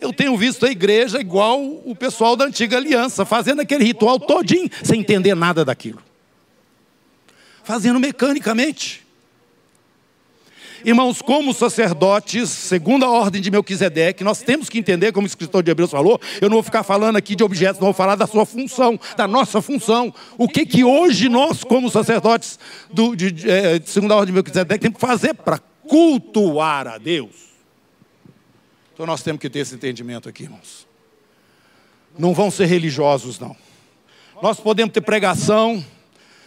Eu 0.00 0.12
tenho 0.12 0.36
visto 0.36 0.64
a 0.64 0.70
igreja 0.70 1.20
igual 1.20 1.62
o 1.62 1.94
pessoal 1.94 2.34
da 2.34 2.46
antiga 2.46 2.76
aliança, 2.76 3.24
fazendo 3.24 3.60
aquele 3.60 3.84
ritual 3.84 4.18
todinho, 4.18 4.70
sem 4.82 5.00
entender 5.00 5.34
nada 5.34 5.64
daquilo. 5.64 6.02
Fazendo 7.62 8.00
mecanicamente. 8.00 9.06
Irmãos, 10.84 11.20
como 11.20 11.52
sacerdotes, 11.52 12.50
segundo 12.50 13.04
a 13.04 13.10
ordem 13.10 13.42
de 13.42 13.50
Melquisedeque, 13.50 14.22
nós 14.22 14.40
temos 14.40 14.68
que 14.68 14.78
entender, 14.78 15.12
como 15.12 15.24
o 15.24 15.28
escritor 15.28 15.62
de 15.62 15.70
Hebreus 15.70 15.90
falou, 15.90 16.20
eu 16.40 16.48
não 16.48 16.56
vou 16.56 16.62
ficar 16.62 16.82
falando 16.82 17.16
aqui 17.16 17.34
de 17.34 17.42
objetos, 17.42 17.80
não 17.80 17.86
vou 17.86 17.94
falar 17.94 18.14
da 18.14 18.26
sua 18.26 18.46
função, 18.46 18.98
da 19.16 19.26
nossa 19.26 19.60
função. 19.60 20.14
O 20.36 20.48
que 20.48 20.64
que 20.64 20.84
hoje 20.84 21.28
nós, 21.28 21.64
como 21.64 21.90
sacerdotes, 21.90 22.58
do, 22.92 23.16
de, 23.16 23.32
de, 23.32 23.78
de, 23.80 23.90
segundo 23.90 24.12
a 24.12 24.16
ordem 24.16 24.32
de 24.32 24.36
Melquisedeque, 24.36 24.80
temos 24.80 24.96
que 24.96 25.06
fazer 25.06 25.34
para 25.34 25.58
cultuar 25.58 26.86
a 26.86 26.98
Deus? 26.98 27.48
Então 28.94 29.06
nós 29.06 29.22
temos 29.22 29.40
que 29.40 29.50
ter 29.50 29.60
esse 29.60 29.74
entendimento 29.74 30.28
aqui, 30.28 30.44
irmãos. 30.44 30.86
Não 32.18 32.32
vão 32.34 32.50
ser 32.50 32.66
religiosos, 32.66 33.38
não. 33.38 33.56
Nós 34.42 34.60
podemos 34.60 34.92
ter 34.92 35.00
pregação 35.00 35.84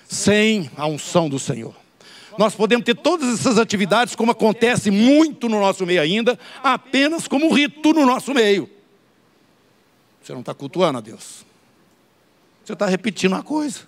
sem 0.08 0.70
a 0.78 0.86
unção 0.86 1.30
do 1.30 1.40
Senhor. 1.40 1.81
Nós 2.38 2.56
podemos 2.56 2.86
ter 2.86 2.96
todas 2.96 3.34
essas 3.40 3.58
atividades, 3.58 4.16
como 4.16 4.32
acontece 4.32 4.90
muito 4.90 5.50
no 5.50 5.60
nosso 5.60 5.86
meio 5.86 6.02
ainda, 6.02 6.40
apenas 6.64 7.28
como 7.28 7.54
rito 7.54 7.94
no 7.94 8.06
nosso 8.06 8.34
meio. 8.34 8.70
Você 10.22 10.34
não 10.34 10.42
está 10.42 10.54
cultuando 10.54 10.98
a 10.98 11.02
Deus. 11.02 11.46
Você 12.64 12.74
está 12.74 12.86
repetindo 12.86 13.34
uma 13.34 13.44
coisa. 13.44 13.80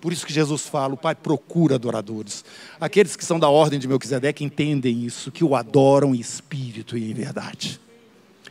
Por 0.00 0.12
isso 0.12 0.26
que 0.26 0.32
Jesus 0.32 0.66
fala, 0.66 0.94
o 0.94 0.96
Pai 0.96 1.14
procura 1.14 1.74
adoradores. 1.74 2.44
Aqueles 2.80 3.16
que 3.16 3.24
são 3.24 3.38
da 3.38 3.48
ordem 3.48 3.78
de 3.78 3.88
Melquisedeque 3.88 4.44
entendem 4.44 5.04
isso, 5.04 5.32
que 5.32 5.44
o 5.44 5.54
adoram 5.56 6.14
em 6.14 6.20
espírito 6.20 6.96
e 6.96 7.10
em 7.10 7.14
verdade. 7.14 7.80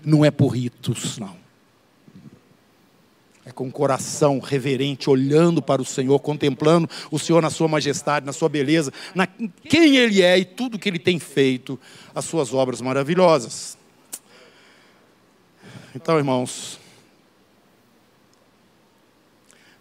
Não 0.03 0.25
é 0.25 0.31
por 0.31 0.49
ritos, 0.49 1.17
não. 1.17 1.44
É 3.45 3.51
com 3.51 3.67
o 3.67 3.71
coração 3.71 4.39
reverente, 4.39 5.07
olhando 5.07 5.61
para 5.61 5.81
o 5.81 5.85
Senhor, 5.85 6.17
contemplando 6.19 6.89
o 7.11 7.19
Senhor 7.19 7.41
na 7.41 7.51
sua 7.51 7.67
majestade, 7.67 8.25
na 8.25 8.33
sua 8.33 8.49
beleza, 8.49 8.91
na 9.13 9.27
quem 9.27 9.97
Ele 9.97 10.21
é 10.23 10.37
e 10.39 10.43
tudo 10.43 10.79
que 10.79 10.89
Ele 10.89 10.97
tem 10.97 11.19
feito, 11.19 11.79
as 12.15 12.25
suas 12.25 12.53
obras 12.53 12.81
maravilhosas. 12.81 13.77
Então, 15.95 16.17
irmãos, 16.17 16.79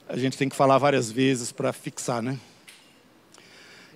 a 0.08 0.16
gente 0.16 0.36
tem 0.36 0.48
que 0.48 0.54
falar 0.54 0.76
várias 0.76 1.10
vezes 1.10 1.50
para 1.50 1.72
fixar, 1.72 2.22
né? 2.22 2.38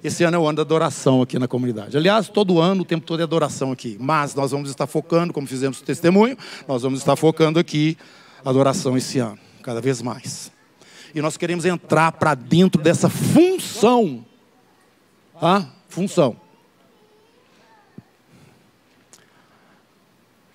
Esse 0.03 0.25
ano 0.25 0.37
é 0.37 0.39
o 0.39 0.47
ano 0.47 0.57
da 0.57 0.63
adoração 0.63 1.21
aqui 1.21 1.39
na 1.39 1.49
comunidade. 1.49 1.97
Aliás, 1.97 2.29
todo 2.29 2.61
ano, 2.61 2.83
o 2.83 2.85
tempo 2.85 3.05
todo 3.05 3.21
é 3.21 3.23
adoração 3.25 3.73
aqui. 3.73 3.97
Mas 4.01 4.35
nós 4.35 4.53
vamos 4.53 4.71
estar 4.71 4.87
focando, 4.87 5.33
como 5.33 5.47
fizemos 5.47 5.81
o 5.81 5.85
testemunho, 5.85 6.39
nós 6.67 6.83
vamos 6.83 7.01
estar 7.01 7.17
focando 7.17 7.59
aqui 7.59 7.99
adoração 8.45 8.97
esse 8.97 9.19
ano, 9.19 9.39
cada 9.69 9.83
vez 9.83 10.01
mais. 10.01 10.51
E 11.15 11.21
nós 11.21 11.37
queremos 11.37 11.67
entrar 11.67 12.13
para 12.13 12.35
dentro 12.35 12.83
dessa 12.83 13.11
função. 13.11 14.25
Tá? 15.39 15.71
Função. 15.91 16.41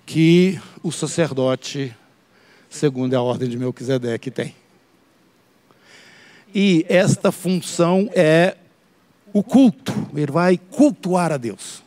Que 0.04 0.60
o 0.82 0.90
sacerdote, 0.90 1.96
segundo 2.68 3.14
a 3.14 3.22
ordem 3.22 3.48
de 3.48 3.56
Melquisedeque, 3.56 4.32
tem. 4.32 4.52
E 6.52 6.84
esta 6.88 7.30
função 7.30 8.10
é 8.16 8.56
o 9.32 9.44
culto. 9.44 9.92
Ele 10.12 10.32
vai 10.32 10.58
cultuar 10.58 11.30
a 11.30 11.36
Deus. 11.36 11.83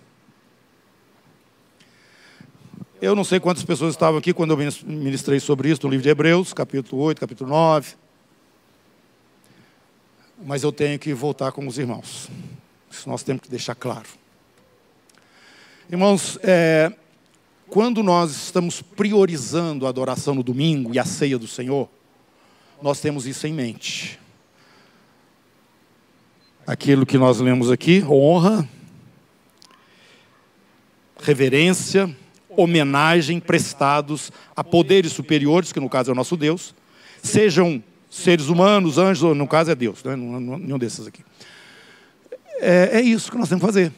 Eu 3.00 3.16
não 3.16 3.24
sei 3.24 3.40
quantas 3.40 3.64
pessoas 3.64 3.94
estavam 3.94 4.18
aqui 4.18 4.34
quando 4.34 4.52
eu 4.52 4.58
ministrei 4.86 5.40
sobre 5.40 5.70
isso 5.70 5.82
no 5.84 5.90
livro 5.90 6.04
de 6.04 6.10
Hebreus, 6.10 6.54
capítulo 6.54 7.02
8, 7.04 7.20
capítulo 7.20 7.50
9. 7.50 7.96
Mas 10.44 10.64
eu 10.64 10.72
tenho 10.72 10.98
que 10.98 11.14
voltar 11.14 11.52
com 11.52 11.68
os 11.68 11.78
irmãos. 11.78 12.28
Isso 12.90 13.08
nós 13.08 13.22
temos 13.22 13.44
que 13.44 13.50
deixar 13.50 13.76
claro. 13.76 14.08
Irmãos, 15.90 16.40
é, 16.42 16.92
quando 17.68 18.02
nós 18.02 18.32
estamos 18.32 18.82
priorizando 18.82 19.86
a 19.86 19.90
adoração 19.90 20.34
no 20.34 20.42
domingo 20.42 20.94
e 20.94 21.00
a 21.00 21.06
ceia 21.06 21.38
do 21.38 21.48
Senhor, 21.48 21.88
nós 22.82 23.00
temos 23.00 23.28
isso 23.28 23.46
em 23.46 23.54
mente 23.54 24.20
aquilo 26.68 27.06
que 27.06 27.18
nós 27.18 27.40
lemos 27.40 27.72
aqui: 27.72 28.04
honra, 28.04 28.68
reverência, 31.18 32.14
homenagem 32.58 33.39
prestados 33.39 34.32
a 34.56 34.63
poderes 34.63 35.13
superiores, 35.13 35.72
que 35.72 35.80
no 35.80 35.89
caso 35.89 36.12
é 36.12 36.13
o 36.13 36.15
nosso 36.15 36.36
Deus, 36.36 36.76
sejam 37.24 37.82
seres 38.10 38.48
humanos, 38.48 38.98
anjos, 38.98 39.36
no 39.36 39.48
caso 39.48 39.72
é 39.72 39.76
Deus, 39.76 40.04
né? 40.04 40.15
nenhum 40.15 40.78
desses 40.78 41.08
aqui. 41.08 41.24
É, 42.60 42.89
é 42.93 43.02
isso 43.02 43.32
que 43.32 43.38
nós 43.38 43.48
temos 43.48 43.62
que 43.62 43.67
fazer. 43.67 43.93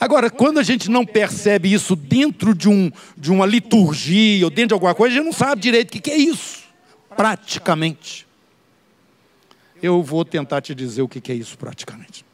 Agora, 0.00 0.28
quando 0.30 0.58
a 0.58 0.62
gente 0.62 0.90
não 0.90 1.06
percebe 1.06 1.72
isso 1.72 1.94
dentro 1.94 2.54
de, 2.54 2.68
um, 2.68 2.90
de 3.16 3.30
uma 3.30 3.46
liturgia 3.46 4.44
ou 4.44 4.50
dentro 4.50 4.68
de 4.68 4.74
alguma 4.74 4.94
coisa, 4.94 5.14
a 5.14 5.16
gente 5.16 5.26
não 5.26 5.32
sabe 5.32 5.62
direito 5.62 5.96
o 5.96 6.00
que 6.00 6.10
é 6.10 6.16
isso, 6.16 6.64
praticamente 7.16 8.26
eu 9.82 10.02
vou 10.02 10.24
tentar 10.24 10.60
te 10.60 10.74
dizer 10.74 11.02
o 11.02 11.08
que 11.08 11.30
é 11.30 11.34
isso 11.34 11.56
praticamente. 11.56 12.24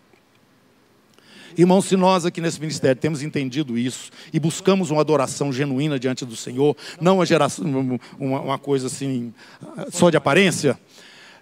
Irmãos, 1.57 1.85
se 1.87 1.97
nós 1.97 2.25
aqui 2.25 2.41
nesse 2.41 2.61
ministério 2.61 3.01
temos 3.01 3.23
entendido 3.23 3.77
isso 3.79 4.11
e 4.33 4.41
buscamos 4.41 4.91
uma 4.91 5.01
adoração 5.01 5.53
genuína 5.53 5.99
diante 5.99 6.25
do 6.25 6.37
Senhor, 6.37 6.77
não 7.01 7.17
uma, 7.17 7.27
geração, 7.27 7.65
uma, 8.19 8.41
uma 8.41 8.59
coisa 8.59 8.87
assim, 8.87 9.33
só 9.91 10.11
de 10.11 10.17
aparência, 10.17 10.79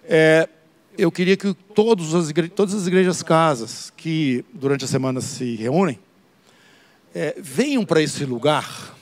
é, 0.03 0.49
eu 0.97 1.11
queria 1.11 1.37
que 1.37 1.53
todos 1.73 2.13
as 2.13 2.29
igrejas, 2.29 2.53
todas 2.55 2.73
as 2.73 2.87
igrejas 2.87 3.23
casas 3.23 3.91
que 3.95 4.43
durante 4.53 4.85
a 4.85 4.87
semana 4.87 5.21
se 5.21 5.55
reúnem, 5.55 5.99
é, 7.13 7.35
venham 7.39 7.85
para 7.85 8.01
esse 8.01 8.25
lugar, 8.25 8.95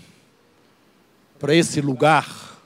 para 1.40 1.56
esse 1.56 1.82
lugar, 1.82 2.60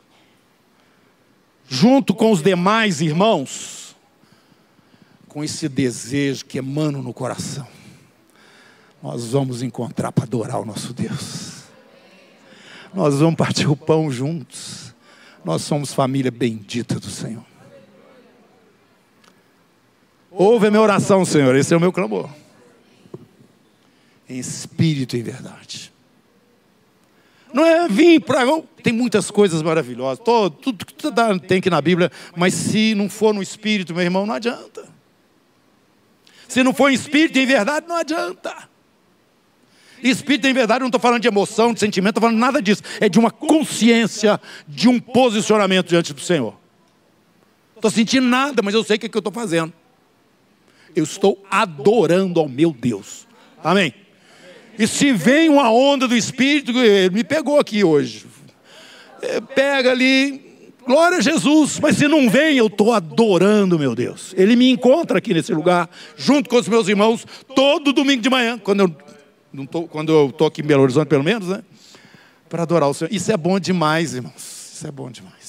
junto 1.68 2.14
com 2.14 2.32
os 2.32 2.42
demais 2.42 3.02
irmãos, 3.02 3.96
com 5.28 5.44
esse 5.44 5.68
desejo 5.68 6.46
que 6.46 6.60
emana 6.60 7.00
no 7.00 7.14
coração, 7.14 7.68
nós 9.04 9.34
vamos 9.34 9.62
encontrar 9.62 10.14
para 10.14 10.24
adorar 10.24 10.62
o 10.62 10.66
nosso 10.66 10.94
Deus. 10.94 11.64
Nós 12.94 13.20
vamos 13.20 13.36
partir 13.36 13.68
o 13.68 13.76
pão 13.76 14.10
juntos. 14.10 14.96
Nós 15.44 15.62
somos 15.64 15.94
família 15.94 16.32
bendita 16.32 16.98
do 17.02 17.10
Senhor. 17.10 17.44
Ouve 20.32 20.68
a 20.68 20.72
minha 20.72 20.82
oração, 20.82 21.26
Senhor. 21.26 21.54
Esse 21.54 21.74
é 21.74 21.78
o 21.78 21.82
meu 21.82 21.92
clamor. 21.92 22.30
Em 24.30 24.40
espírito 24.40 25.18
e 25.18 25.20
em 25.20 25.24
verdade. 25.24 25.92
Não 27.54 27.66
é 27.66 27.90
vir 27.90 28.22
para. 28.22 28.46
Tem 28.82 28.94
muitas 28.94 29.30
coisas 29.30 29.62
maravilhosas. 29.62 30.24
Todo, 30.24 30.56
tudo 30.56 30.86
que 30.86 30.96
tem 31.46 31.58
aqui 31.58 31.70
na 31.70 31.82
Bíblia. 31.82 32.10
Mas 32.38 32.54
se 32.54 32.96
não 32.96 33.10
for 33.10 33.34
no 33.34 33.44
espírito, 33.44 33.94
meu 33.94 34.04
irmão, 34.04 34.26
não 34.26 34.36
adianta. 34.36 34.88
Se 36.48 36.64
não 36.64 36.74
for 36.74 36.90
em 36.90 36.94
espírito 36.94 37.38
e 37.38 37.44
em 37.44 37.46
verdade, 37.46 37.86
não 37.86 37.98
adianta. 37.98 38.72
Espírito 40.10 40.48
em 40.48 40.54
verdade, 40.54 40.80
eu 40.80 40.84
não 40.84 40.88
estou 40.88 41.00
falando 41.00 41.22
de 41.22 41.28
emoção, 41.28 41.74
de 41.74 41.80
sentimento, 41.80 42.18
estou 42.18 42.22
falando 42.22 42.40
nada 42.40 42.62
disso. 42.62 42.84
É 43.00 43.08
de 43.08 43.18
uma 43.18 43.32
consciência, 43.32 44.40
de 44.68 44.90
um 44.90 45.00
posicionamento 45.00 45.88
diante 45.88 46.14
do 46.14 46.22
Senhor. 46.22 46.56
Estou 47.76 47.90
sentindo 47.90 48.28
nada, 48.28 48.62
mas 48.62 48.74
eu 48.74 48.84
sei 48.84 48.98
o 48.98 49.00
que, 49.00 49.06
é 49.06 49.10
que 49.10 49.18
eu 49.18 49.20
estou 49.20 49.34
fazendo. 49.34 49.74
Eu 50.96 51.04
estou 51.04 51.44
adorando 51.50 52.40
ao 52.40 52.48
meu 52.48 52.72
Deus. 52.72 53.28
Amém. 53.64 53.94
E 54.78 54.88
se 54.88 55.12
vem 55.12 55.50
uma 55.50 55.72
onda 55.72 56.08
do 56.08 56.16
Espírito, 56.16 56.72
ele 56.80 57.14
me 57.14 57.24
pegou 57.24 57.60
aqui 57.60 57.84
hoje. 57.84 58.26
É, 59.22 59.40
pega 59.40 59.92
ali, 59.92 60.42
glória 60.86 61.20
a 61.20 61.22
Jesus, 61.22 61.80
mas 61.80 61.98
se 61.98 62.08
não 62.08 62.30
vem, 62.30 62.58
eu 62.58 62.68
estou 62.68 62.94
adorando 62.94 63.80
meu 63.80 63.96
Deus. 63.96 64.34
Ele 64.36 64.56
me 64.56 64.70
encontra 64.70 65.20
aqui 65.20 65.34
nesse 65.34 65.54
lugar, 65.54 65.90
junto 66.18 66.50
com 66.50 66.58
os 66.58 66.68
meus 66.68 66.88
irmãos, 66.88 67.26
todo 67.56 67.94
domingo 67.94 68.22
de 68.22 68.30
manhã, 68.30 68.58
quando 68.58 68.82
eu 68.82 68.88
não 68.88 68.96
tô, 69.70 69.84
quando 69.84 70.12
eu 70.12 70.30
estou 70.30 70.48
aqui 70.48 70.62
em 70.62 70.66
Belo 70.66 70.84
Horizonte, 70.84 71.08
pelo 71.08 71.24
menos, 71.24 71.48
né? 71.48 71.64
Para 72.50 72.64
adorar 72.64 72.90
o 72.90 72.94
Senhor. 72.94 73.12
Isso 73.14 73.32
é 73.32 73.38
bom 73.38 73.60
demais, 73.60 74.14
irmãos. 74.14 74.72
Isso 74.74 74.88
é 74.88 74.92
bom 74.92 75.10
demais. 75.10 75.43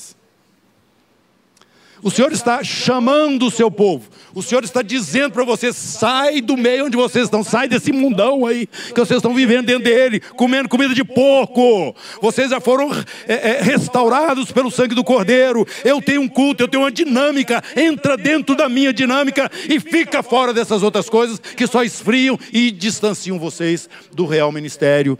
O 2.04 2.10
Senhor 2.10 2.30
está 2.32 2.62
chamando 2.62 3.46
o 3.46 3.50
seu 3.50 3.70
povo. 3.70 4.10
O 4.34 4.42
Senhor 4.42 4.62
está 4.62 4.82
dizendo 4.82 5.32
para 5.32 5.42
vocês: 5.42 5.74
sai 5.74 6.42
do 6.42 6.54
meio 6.54 6.84
onde 6.84 6.98
vocês 6.98 7.24
estão, 7.24 7.42
sai 7.42 7.66
desse 7.66 7.92
mundão 7.92 8.44
aí 8.44 8.66
que 8.66 9.00
vocês 9.00 9.16
estão 9.16 9.34
vivendo 9.34 9.64
dentro 9.64 9.84
dele, 9.84 10.20
comendo 10.20 10.68
comida 10.68 10.94
de 10.94 11.02
porco. 11.02 11.96
Vocês 12.20 12.50
já 12.50 12.60
foram 12.60 12.90
é, 13.26 13.52
é, 13.52 13.62
restaurados 13.62 14.52
pelo 14.52 14.70
sangue 14.70 14.94
do 14.94 15.02
Cordeiro. 15.02 15.66
Eu 15.82 16.02
tenho 16.02 16.20
um 16.20 16.28
culto, 16.28 16.62
eu 16.62 16.68
tenho 16.68 16.82
uma 16.82 16.92
dinâmica. 16.92 17.64
Entra 17.74 18.18
dentro 18.18 18.54
da 18.54 18.68
minha 18.68 18.92
dinâmica 18.92 19.50
e 19.66 19.80
fica 19.80 20.22
fora 20.22 20.52
dessas 20.52 20.82
outras 20.82 21.08
coisas 21.08 21.38
que 21.38 21.66
só 21.66 21.82
esfriam 21.82 22.38
e 22.52 22.70
distanciam 22.70 23.38
vocês 23.38 23.88
do 24.12 24.26
real 24.26 24.52
ministério 24.52 25.18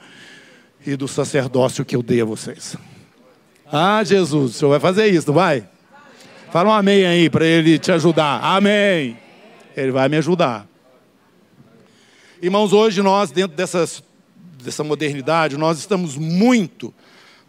e 0.86 0.96
do 0.96 1.08
sacerdócio 1.08 1.82
que 1.82 1.96
eu 1.96 2.02
dei 2.02 2.20
a 2.20 2.26
vocês. 2.26 2.76
Ah, 3.72 4.04
Jesus, 4.04 4.50
o 4.50 4.58
Senhor 4.58 4.70
vai 4.72 4.80
fazer 4.80 5.06
isso, 5.06 5.28
não 5.28 5.34
vai? 5.34 5.66
Fala 6.54 6.68
um 6.68 6.72
amém 6.72 7.04
aí 7.04 7.28
para 7.28 7.44
ele 7.44 7.80
te 7.80 7.90
ajudar. 7.90 8.38
Amém. 8.40 9.18
Ele 9.76 9.90
vai 9.90 10.08
me 10.08 10.18
ajudar. 10.18 10.68
Irmãos, 12.40 12.72
hoje 12.72 13.02
nós, 13.02 13.32
dentro 13.32 13.56
dessas, 13.56 14.00
dessa 14.62 14.84
modernidade, 14.84 15.56
nós 15.56 15.80
estamos 15.80 16.16
muito, 16.16 16.94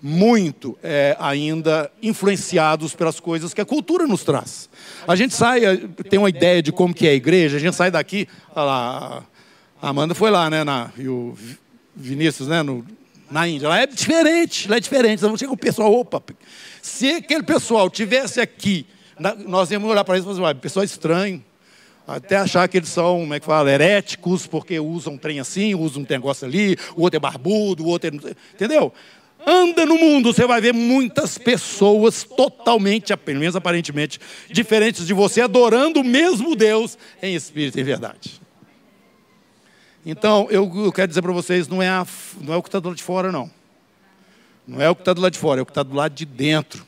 muito 0.01 0.75
é, 0.81 1.15
ainda 1.19 1.91
influenciados 2.01 2.95
pelas 2.95 3.19
coisas 3.19 3.53
que 3.53 3.61
a 3.61 3.65
cultura 3.65 4.07
nos 4.07 4.23
traz. 4.23 4.67
A 5.07 5.15
gente 5.15 5.35
sai, 5.35 5.77
tem 6.09 6.17
uma 6.17 6.29
ideia 6.29 6.63
de 6.63 6.71
como 6.71 6.91
que 6.91 7.05
é 7.05 7.11
a 7.11 7.13
igreja, 7.13 7.57
a 7.57 7.59
gente 7.59 7.75
sai 7.75 7.91
daqui, 7.91 8.27
olha 8.55 8.65
lá, 8.65 9.23
a 9.79 9.89
Amanda 9.89 10.15
foi 10.15 10.31
lá, 10.31 10.49
né, 10.49 10.63
na, 10.63 10.89
e 10.97 11.07
o 11.07 11.37
Vinícius, 11.95 12.47
né, 12.47 12.63
no, 12.63 12.83
na 13.29 13.47
Índia. 13.47 13.69
Lá 13.69 13.81
é 13.81 13.85
diferente, 13.85 14.67
lá 14.67 14.77
é 14.77 14.79
diferente. 14.79 15.19
Então 15.19 15.37
chega 15.37 15.53
o 15.53 15.57
pessoal, 15.57 15.93
opa, 15.93 16.23
se 16.81 17.11
aquele 17.11 17.43
pessoal 17.43 17.87
tivesse 17.87 18.41
aqui 18.41 18.87
nós 19.19 19.71
íamos 19.71 19.89
olhar 19.89 20.03
para 20.03 20.15
eles 20.15 20.27
e 20.27 20.35
falar 20.35 20.51
assim, 20.51 20.59
pessoal 20.59 20.83
estranho. 20.83 21.43
Até 22.07 22.37
achar 22.37 22.67
que 22.67 22.77
eles 22.77 22.89
são, 22.89 23.21
como 23.21 23.33
é 23.33 23.39
que 23.39 23.45
fala, 23.45 23.71
heréticos, 23.71 24.45
porque 24.45 24.79
usam 24.79 25.13
um 25.13 25.17
trem 25.17 25.39
assim, 25.39 25.73
usam 25.73 26.03
um 26.03 26.05
negócio 26.07 26.45
ali, 26.45 26.77
o 26.95 27.01
outro 27.01 27.17
é 27.17 27.19
barbudo, 27.19 27.83
o 27.83 27.87
outro 27.87 28.09
é. 28.09 28.35
Entendeu? 28.53 28.93
Anda 29.45 29.85
no 29.85 29.97
mundo, 29.97 30.33
você 30.33 30.45
vai 30.45 30.61
ver 30.61 30.73
muitas 30.73 31.37
pessoas 31.37 32.23
totalmente, 32.23 33.15
pelo 33.17 33.39
menos 33.39 33.55
aparentemente, 33.55 34.19
diferentes 34.49 35.05
de 35.05 35.13
você, 35.13 35.41
adorando 35.41 36.01
o 36.01 36.03
mesmo 36.03 36.55
Deus 36.55 36.97
em 37.21 37.35
espírito 37.35 37.79
e 37.79 37.83
verdade. 37.83 38.41
Então, 40.05 40.47
eu, 40.51 40.71
eu 40.75 40.91
quero 40.91 41.07
dizer 41.07 41.21
para 41.21 41.31
vocês, 41.31 41.67
não 41.67 41.81
é, 41.81 41.89
a, 41.89 42.05
não 42.39 42.53
é 42.53 42.57
o 42.57 42.61
que 42.61 42.69
está 42.69 42.79
do 42.79 42.89
lado 42.89 42.97
de 42.97 43.03
fora, 43.03 43.31
não. 43.31 43.49
Não 44.67 44.81
é 44.81 44.89
o 44.89 44.95
que 44.95 45.01
está 45.01 45.13
do 45.13 45.21
lado 45.21 45.33
de 45.33 45.39
fora, 45.39 45.59
é 45.59 45.63
o 45.63 45.65
que 45.65 45.71
está 45.71 45.83
do 45.83 45.95
lado 45.95 46.13
de 46.13 46.25
dentro. 46.25 46.85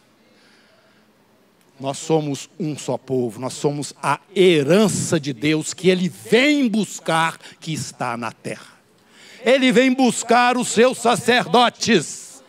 Nós 1.79 1.99
somos 1.99 2.49
um 2.59 2.75
só 2.75 2.97
povo, 2.97 3.39
nós 3.39 3.53
somos 3.53 3.93
a 4.01 4.19
herança 4.35 5.19
de 5.19 5.31
Deus 5.31 5.75
que 5.75 5.89
Ele 5.89 6.09
vem 6.09 6.67
buscar 6.67 7.37
que 7.59 7.71
está 7.71 8.17
na 8.17 8.31
terra. 8.31 8.77
Ele 9.45 9.71
vem 9.71 9.93
buscar 9.93 10.57
os 10.57 10.69
seus 10.69 10.97
sacerdotes, 10.97 12.43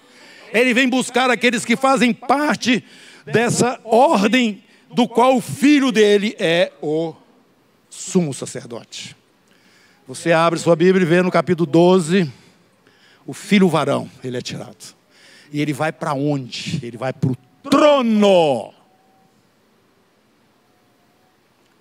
Ele 0.52 0.72
vem 0.72 0.88
buscar 0.88 1.30
aqueles 1.30 1.64
que 1.64 1.76
fazem 1.76 2.14
parte 2.14 2.82
dessa 3.26 3.78
ordem 3.84 4.64
do 4.94 5.06
qual 5.06 5.36
o 5.36 5.42
filho 5.42 5.92
dele 5.92 6.34
é 6.38 6.72
o 6.80 7.14
sumo 7.90 8.32
sacerdote. 8.32 9.14
Você 10.06 10.32
abre 10.32 10.58
sua 10.58 10.74
Bíblia 10.74 11.04
e 11.04 11.08
vê 11.08 11.20
no 11.20 11.30
capítulo 11.30 11.70
12, 11.70 12.32
o 13.26 13.34
filho 13.34 13.68
varão, 13.68 14.10
ele 14.24 14.38
é 14.38 14.40
tirado. 14.40 14.96
E 15.52 15.60
ele 15.60 15.74
vai 15.74 15.92
para 15.92 16.14
onde? 16.14 16.80
Ele 16.82 16.96
vai 16.96 17.12
para 17.12 17.30
o 17.30 17.36
trono 17.68 18.77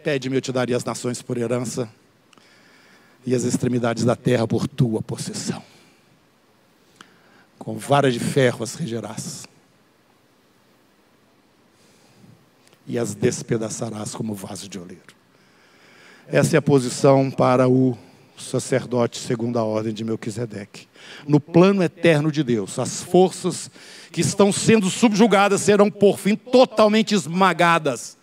Pede-me, 0.08 0.38
eu 0.38 0.42
te 0.42 0.54
daria 0.54 0.78
as 0.78 0.86
nações 0.86 1.22
por 1.22 1.38
herança 1.38 1.90
e 3.26 3.36
as 3.36 3.44
extremidades 3.44 4.06
da 4.06 4.16
terra 4.16 4.48
por 4.48 4.66
tua 4.66 5.02
possessão. 5.02 5.62
Com 7.60 7.78
vara 7.78 8.10
de 8.10 8.18
ferro 8.18 8.64
as 8.64 8.76
regerás 8.76 9.46
e 12.88 12.98
as 12.98 13.14
despedaçarás 13.14 14.16
como 14.16 14.34
vaso 14.34 14.70
de 14.70 14.80
oleiro. 14.80 15.14
Essa 16.26 16.56
é 16.56 16.60
a 16.60 16.62
posição 16.62 17.30
para 17.30 17.68
o 17.68 17.98
sacerdote 18.38 19.18
segundo 19.18 19.60
a 19.60 19.64
ordem 19.66 19.94
de 19.94 20.06
Melquisedeque. 20.06 20.88
No 21.28 21.42
plano 21.42 21.84
eterno 21.84 22.32
de 22.32 22.44
Deus, 22.44 22.80
as 22.80 23.04
forças 23.04 23.70
que 24.10 24.22
estão 24.22 24.54
sendo 24.54 24.90
subjugadas 24.90 25.60
serão 25.60 25.92
por 25.92 26.18
fim 26.18 26.38
totalmente 26.38 27.14
esmagadas 27.14 28.17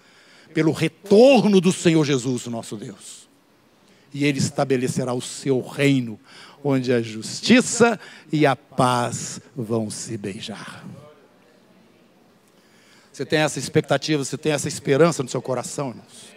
pelo 0.54 0.72
retorno 0.72 1.60
do 1.60 1.72
Senhor 1.72 2.04
Jesus, 2.04 2.46
nosso 2.46 2.76
Deus. 2.76 3.28
E 4.12 4.24
ele 4.24 4.38
estabelecerá 4.38 5.12
o 5.12 5.20
seu 5.20 5.60
reino, 5.60 6.18
onde 6.62 6.92
a 6.92 7.02
justiça 7.02 7.98
e 8.32 8.46
a 8.46 8.54
paz 8.54 9.40
vão 9.54 9.90
se 9.90 10.16
beijar. 10.16 10.84
Você 13.12 13.26
tem 13.26 13.40
essa 13.40 13.58
expectativa, 13.58 14.24
você 14.24 14.38
tem 14.38 14.52
essa 14.52 14.68
esperança 14.68 15.22
no 15.22 15.28
seu 15.28 15.42
coração, 15.42 15.90
irmãos? 15.90 16.34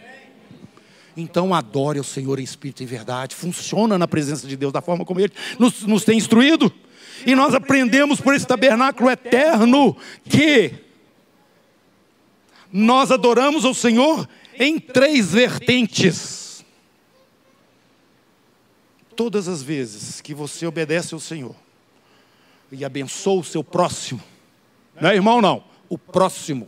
Então 1.15 1.53
adore 1.53 1.99
o 1.99 2.03
Senhor 2.03 2.39
em 2.39 2.43
espírito 2.43 2.83
e 2.83 2.85
verdade. 2.85 3.35
Funciona 3.35 3.97
na 3.97 4.07
presença 4.07 4.47
de 4.47 4.55
Deus 4.55 4.71
da 4.71 4.81
forma 4.81 5.03
como 5.03 5.19
Ele 5.19 5.33
nos, 5.57 5.83
nos 5.83 6.03
tem 6.03 6.17
instruído. 6.17 6.71
E 7.25 7.33
nós 7.33 7.55
aprendemos 7.55 8.21
por 8.21 8.35
esse 8.35 8.45
tabernáculo 8.45 9.09
eterno 9.09 9.97
que 10.23 10.86
nós 12.71 13.11
adoramos 13.11 13.65
ao 13.65 13.73
Senhor 13.73 14.27
em 14.57 14.79
três 14.79 15.31
vertentes. 15.31 16.65
Todas 19.15 19.47
as 19.47 19.63
vezes 19.63 20.21
que 20.21 20.33
você 20.33 20.65
obedece 20.65 21.13
ao 21.13 21.19
Senhor 21.19 21.55
e 22.71 22.83
abençoa 22.83 23.41
o 23.41 23.43
seu 23.43 23.63
próximo, 23.63 24.21
não 24.99 25.09
é 25.09 25.15
irmão, 25.15 25.41
não, 25.41 25.63
o 25.89 25.97
próximo, 25.97 26.67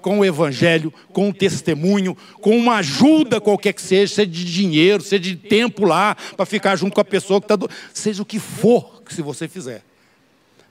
com 0.00 0.18
o 0.18 0.24
evangelho, 0.24 0.92
com 1.12 1.28
o 1.28 1.34
testemunho, 1.34 2.16
com 2.40 2.56
uma 2.56 2.76
ajuda 2.76 3.40
qualquer 3.40 3.72
que 3.72 3.82
seja, 3.82 4.14
seja 4.14 4.26
de 4.26 4.44
dinheiro, 4.44 5.02
seja 5.02 5.22
de 5.22 5.36
tempo 5.36 5.84
lá, 5.84 6.16
para 6.36 6.46
ficar 6.46 6.76
junto 6.76 6.94
com 6.94 7.00
a 7.00 7.04
pessoa 7.04 7.40
que 7.40 7.44
está. 7.44 7.56
Do... 7.56 7.68
Seja 7.92 8.22
o 8.22 8.26
que 8.26 8.38
for 8.38 9.02
que 9.02 9.14
se 9.14 9.22
você 9.22 9.46
fizer, 9.46 9.84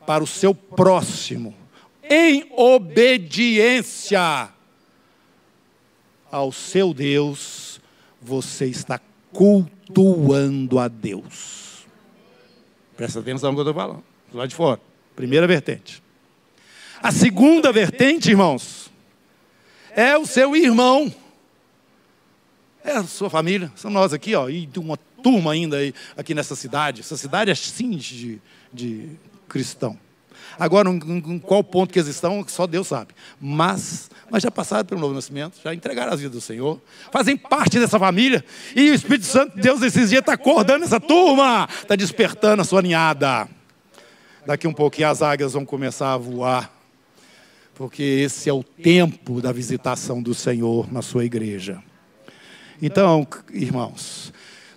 para 0.05 0.23
o 0.23 0.27
seu 0.27 0.55
próximo, 0.55 1.53
em 2.09 2.51
obediência 2.55 4.49
ao 6.31 6.51
seu 6.51 6.93
Deus, 6.93 7.79
você 8.21 8.65
está 8.65 8.99
cultuando 9.31 10.79
a 10.79 10.87
Deus. 10.87 11.85
Presta 12.97 13.19
atenção 13.19 13.51
no 13.51 13.57
que 13.57 13.61
eu 13.61 13.69
estou 13.69 13.81
falando. 13.81 14.03
Lá 14.33 14.45
de 14.45 14.55
fora. 14.55 14.81
Primeira 15.15 15.47
vertente. 15.47 16.03
A 17.01 17.11
segunda 17.11 17.71
vertente, 17.71 18.29
irmãos, 18.29 18.91
é 19.91 20.17
o 20.17 20.25
seu 20.25 20.55
irmão. 20.55 21.13
É 22.83 22.91
a 22.91 23.03
sua 23.03 23.29
família. 23.29 23.71
São 23.75 23.89
nós 23.89 24.13
aqui, 24.13 24.35
ó, 24.35 24.49
e 24.49 24.69
uma 24.77 24.97
turma 25.21 25.51
ainda 25.51 25.77
aí, 25.77 25.93
aqui 26.17 26.33
nessa 26.33 26.55
cidade. 26.55 27.01
Essa 27.01 27.17
cidade 27.17 27.49
é 27.49 27.53
assim 27.53 27.91
de, 27.91 28.41
de 28.73 29.09
cristão. 29.47 29.97
Agora, 30.59 30.89
em 30.89 31.39
qual 31.39 31.63
ponto 31.63 31.93
que 31.93 31.99
eles 31.99 32.09
estão, 32.09 32.43
só 32.45 32.67
Deus 32.67 32.87
sabe. 32.87 33.13
Mas, 33.39 34.11
mas 34.29 34.43
já 34.43 34.51
passaram 34.51 34.85
pelo 34.85 34.99
novo 34.99 35.13
nascimento, 35.13 35.57
já 35.63 35.73
entregaram 35.73 36.11
as 36.11 36.19
vidas 36.19 36.35
do 36.35 36.41
Senhor, 36.41 36.81
fazem 37.11 37.37
parte 37.37 37.79
dessa 37.79 37.97
família. 37.97 38.43
E 38.75 38.91
o 38.91 38.93
Espírito 38.93 39.25
Santo, 39.25 39.57
Deus, 39.57 39.81
esses 39.81 40.09
dias 40.09 40.19
está 40.19 40.33
acordando 40.33 40.83
essa 40.83 40.99
turma, 40.99 41.65
está 41.81 41.95
despertando 41.95 42.61
a 42.61 42.65
sua 42.65 42.81
ninhada. 42.81 43.47
Daqui 44.45 44.67
um 44.67 44.73
pouquinho 44.73 45.07
as 45.07 45.21
águias 45.21 45.53
vão 45.53 45.63
começar 45.63 46.13
a 46.13 46.17
voar, 46.17 46.69
porque 47.73 48.03
esse 48.03 48.49
é 48.49 48.53
o 48.53 48.63
tempo 48.63 49.41
da 49.41 49.53
visitação 49.53 50.21
do 50.21 50.33
Senhor 50.33 50.91
na 50.91 51.01
sua 51.01 51.23
igreja. 51.23 51.81
Então, 52.81 53.25
irmãos, 53.53 54.33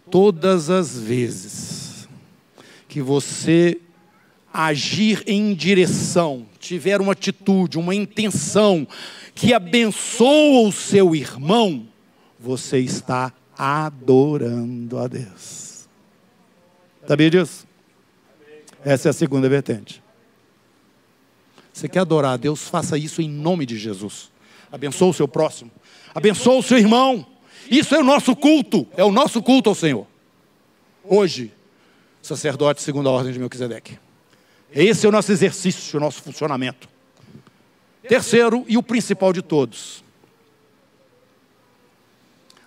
todas 0.08 0.70
as 0.70 0.96
vezes 0.96 2.08
que 2.86 3.02
você 3.02 3.80
agir 4.52 5.22
em 5.26 5.54
direção, 5.54 6.46
tiver 6.58 7.00
uma 7.00 7.12
atitude, 7.12 7.78
uma 7.78 7.94
intenção 7.94 8.86
que 9.34 9.54
abençoa 9.54 10.68
o 10.68 10.72
seu 10.72 11.14
irmão, 11.14 11.86
você 12.38 12.78
está 12.78 13.32
adorando 13.56 14.98
a 14.98 15.06
Deus. 15.06 15.88
Sabia 17.06 17.30
disso? 17.30 17.66
Essa 18.84 19.08
é 19.08 19.10
a 19.10 19.14
segunda 19.14 19.48
vertente. 19.48 20.02
Você 21.72 21.88
quer 21.88 22.00
adorar 22.00 22.34
a 22.34 22.36
Deus? 22.36 22.68
Faça 22.68 22.98
isso 22.98 23.22
em 23.22 23.28
nome 23.28 23.64
de 23.64 23.78
Jesus. 23.78 24.30
Abençoa 24.70 25.08
o 25.08 25.14
seu 25.14 25.26
próximo. 25.26 25.70
Abençoa 26.14 26.58
o 26.58 26.62
seu 26.62 26.78
irmão. 26.78 27.26
Isso 27.70 27.94
é 27.94 27.98
o 27.98 28.04
nosso 28.04 28.36
culto. 28.36 28.86
É 28.96 29.04
o 29.04 29.12
nosso 29.12 29.42
culto 29.42 29.70
ao 29.70 29.74
Senhor. 29.74 30.06
Hoje, 31.04 31.52
sacerdote 32.20 32.82
segundo 32.82 33.08
a 33.08 33.12
ordem 33.12 33.32
de 33.32 33.38
Melquisedeque. 33.38 33.98
Esse 34.74 35.06
é 35.06 35.08
o 35.08 35.12
nosso 35.12 35.30
exercício, 35.30 35.98
o 35.98 36.00
nosso 36.00 36.22
funcionamento. 36.22 36.88
Terceiro, 38.08 38.64
e 38.66 38.76
o 38.76 38.82
principal 38.82 39.32
de 39.32 39.42
todos, 39.42 40.02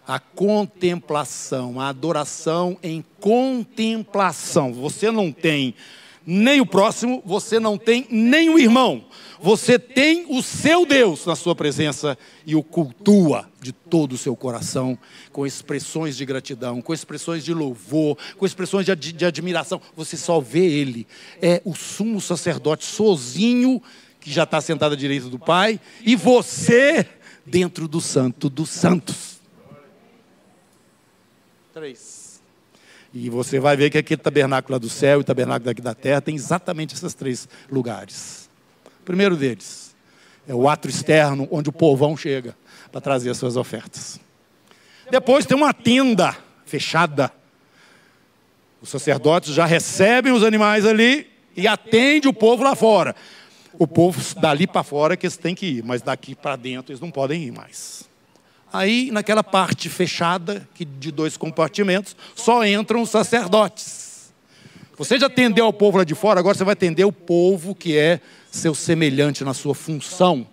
a 0.08 0.20
contemplação, 0.20 1.82
a 1.82 1.90
adoração 1.90 2.78
em 2.82 3.04
contemplação. 3.20 4.72
Você 4.74 5.12
não 5.12 5.32
tem 5.32 5.76
nem 6.26 6.62
o 6.62 6.66
próximo, 6.66 7.22
você 7.26 7.60
não 7.60 7.78
tem 7.78 8.08
nem 8.10 8.50
o 8.50 8.60
irmão. 8.60 9.06
Você 9.42 9.78
tem 9.78 10.26
o 10.30 10.42
seu 10.42 10.86
Deus 10.86 11.26
na 11.26 11.36
sua 11.36 11.56
presença 11.56 12.18
e 12.46 12.56
o 12.56 12.64
cultua 12.64 13.50
de 13.62 13.72
todo 13.72 14.14
o 14.14 14.18
seu 14.18 14.36
coração, 14.36 14.98
com 15.32 15.46
expressões 15.46 16.16
de 16.16 16.26
gratidão, 16.26 16.82
com 16.82 16.94
expressões 16.94 17.44
de 17.44 17.54
louvor, 17.54 18.18
com 18.38 18.46
expressões 18.46 18.86
de, 18.86 18.96
de 18.96 19.26
admiração. 19.26 19.82
Você 19.96 20.16
só 20.18 20.40
vê 20.40 20.66
Ele. 20.66 21.08
É 21.42 21.62
o 21.66 21.76
sumo 21.76 22.22
sacerdote 22.22 22.86
sozinho, 22.86 23.82
que 24.20 24.32
já 24.32 24.44
está 24.44 24.62
sentado 24.62 24.94
à 24.94 24.96
direita 24.96 25.30
do 25.30 25.40
Pai, 25.40 25.80
e 26.04 26.16
você 26.16 27.08
dentro 27.46 27.88
do 27.88 28.02
Santo 28.02 28.50
dos 28.50 28.70
Santos. 28.70 29.40
Três. 31.74 32.42
E 33.14 33.30
você 33.30 33.60
vai 33.60 33.78
ver 33.78 33.90
que 33.90 33.98
aquele 33.98 34.22
tabernáculo 34.22 34.74
lá 34.74 34.78
do 34.78 34.90
céu 34.90 35.22
e 35.22 35.24
tabernáculo 35.24 35.66
daqui 35.66 35.82
da 35.82 35.94
terra 35.94 36.22
tem 36.22 36.36
exatamente 36.36 36.96
esses 36.96 37.14
três 37.14 37.48
lugares. 37.72 38.50
Primeiro 39.06 39.38
deles 39.38 39.96
é 40.48 40.54
o 40.54 40.68
ato 40.68 40.88
externo, 40.90 41.48
onde 41.52 41.70
o 41.70 41.74
povão 41.74 42.18
chega 42.18 42.56
para 42.92 43.02
trazer 43.02 43.30
as 43.30 43.38
suas 43.38 43.56
ofertas. 43.56 44.20
Depois 45.10 45.46
tem 45.46 45.56
uma 45.56 45.74
tenda 45.74 46.36
fechada. 46.66 47.32
Os 48.82 48.90
sacerdotes 48.90 49.54
já 49.54 49.66
recebem 49.66 50.32
os 50.32 50.44
animais 50.44 50.86
ali 50.86 51.28
e 51.56 51.68
atende 51.68 52.28
o 52.28 52.34
povo 52.34 52.64
lá 52.64 52.76
fora. 52.76 53.16
O 53.78 53.88
povo 53.88 54.22
dali 54.40 54.68
para 54.68 54.84
fora 54.84 55.18
que 55.18 55.26
eles 55.26 55.38
têm 55.38 55.56
que 55.56 55.66
ir, 55.66 55.84
mas 55.84 56.02
daqui 56.02 56.36
para 56.36 56.56
dentro 56.56 56.92
eles 56.92 57.02
não 57.02 57.12
podem 57.12 57.44
ir 57.44 57.52
mais. 57.52 58.08
Aí, 58.72 59.10
naquela 59.12 59.44
parte 59.44 59.90
fechada, 59.90 60.68
que 60.74 60.84
de 60.84 61.12
dois 61.12 61.38
compartimentos, 61.38 62.16
só 62.36 62.66
entram 62.66 63.02
os 63.02 63.10
sacerdotes. 63.10 64.34
Você 64.98 65.20
já 65.20 65.28
atendeu 65.28 65.68
o 65.68 65.74
povo 65.74 65.98
lá 65.98 66.04
de 66.04 66.16
fora, 66.16 66.40
agora 66.40 66.58
você 66.58 66.64
vai 66.64 66.74
atender 66.74 67.06
o 67.06 67.12
povo 67.12 67.76
que 67.76 67.98
é 67.98 68.22
seu 68.56 68.74
semelhante 68.74 69.44
na 69.44 69.54
sua 69.54 69.76
função, 69.76 70.48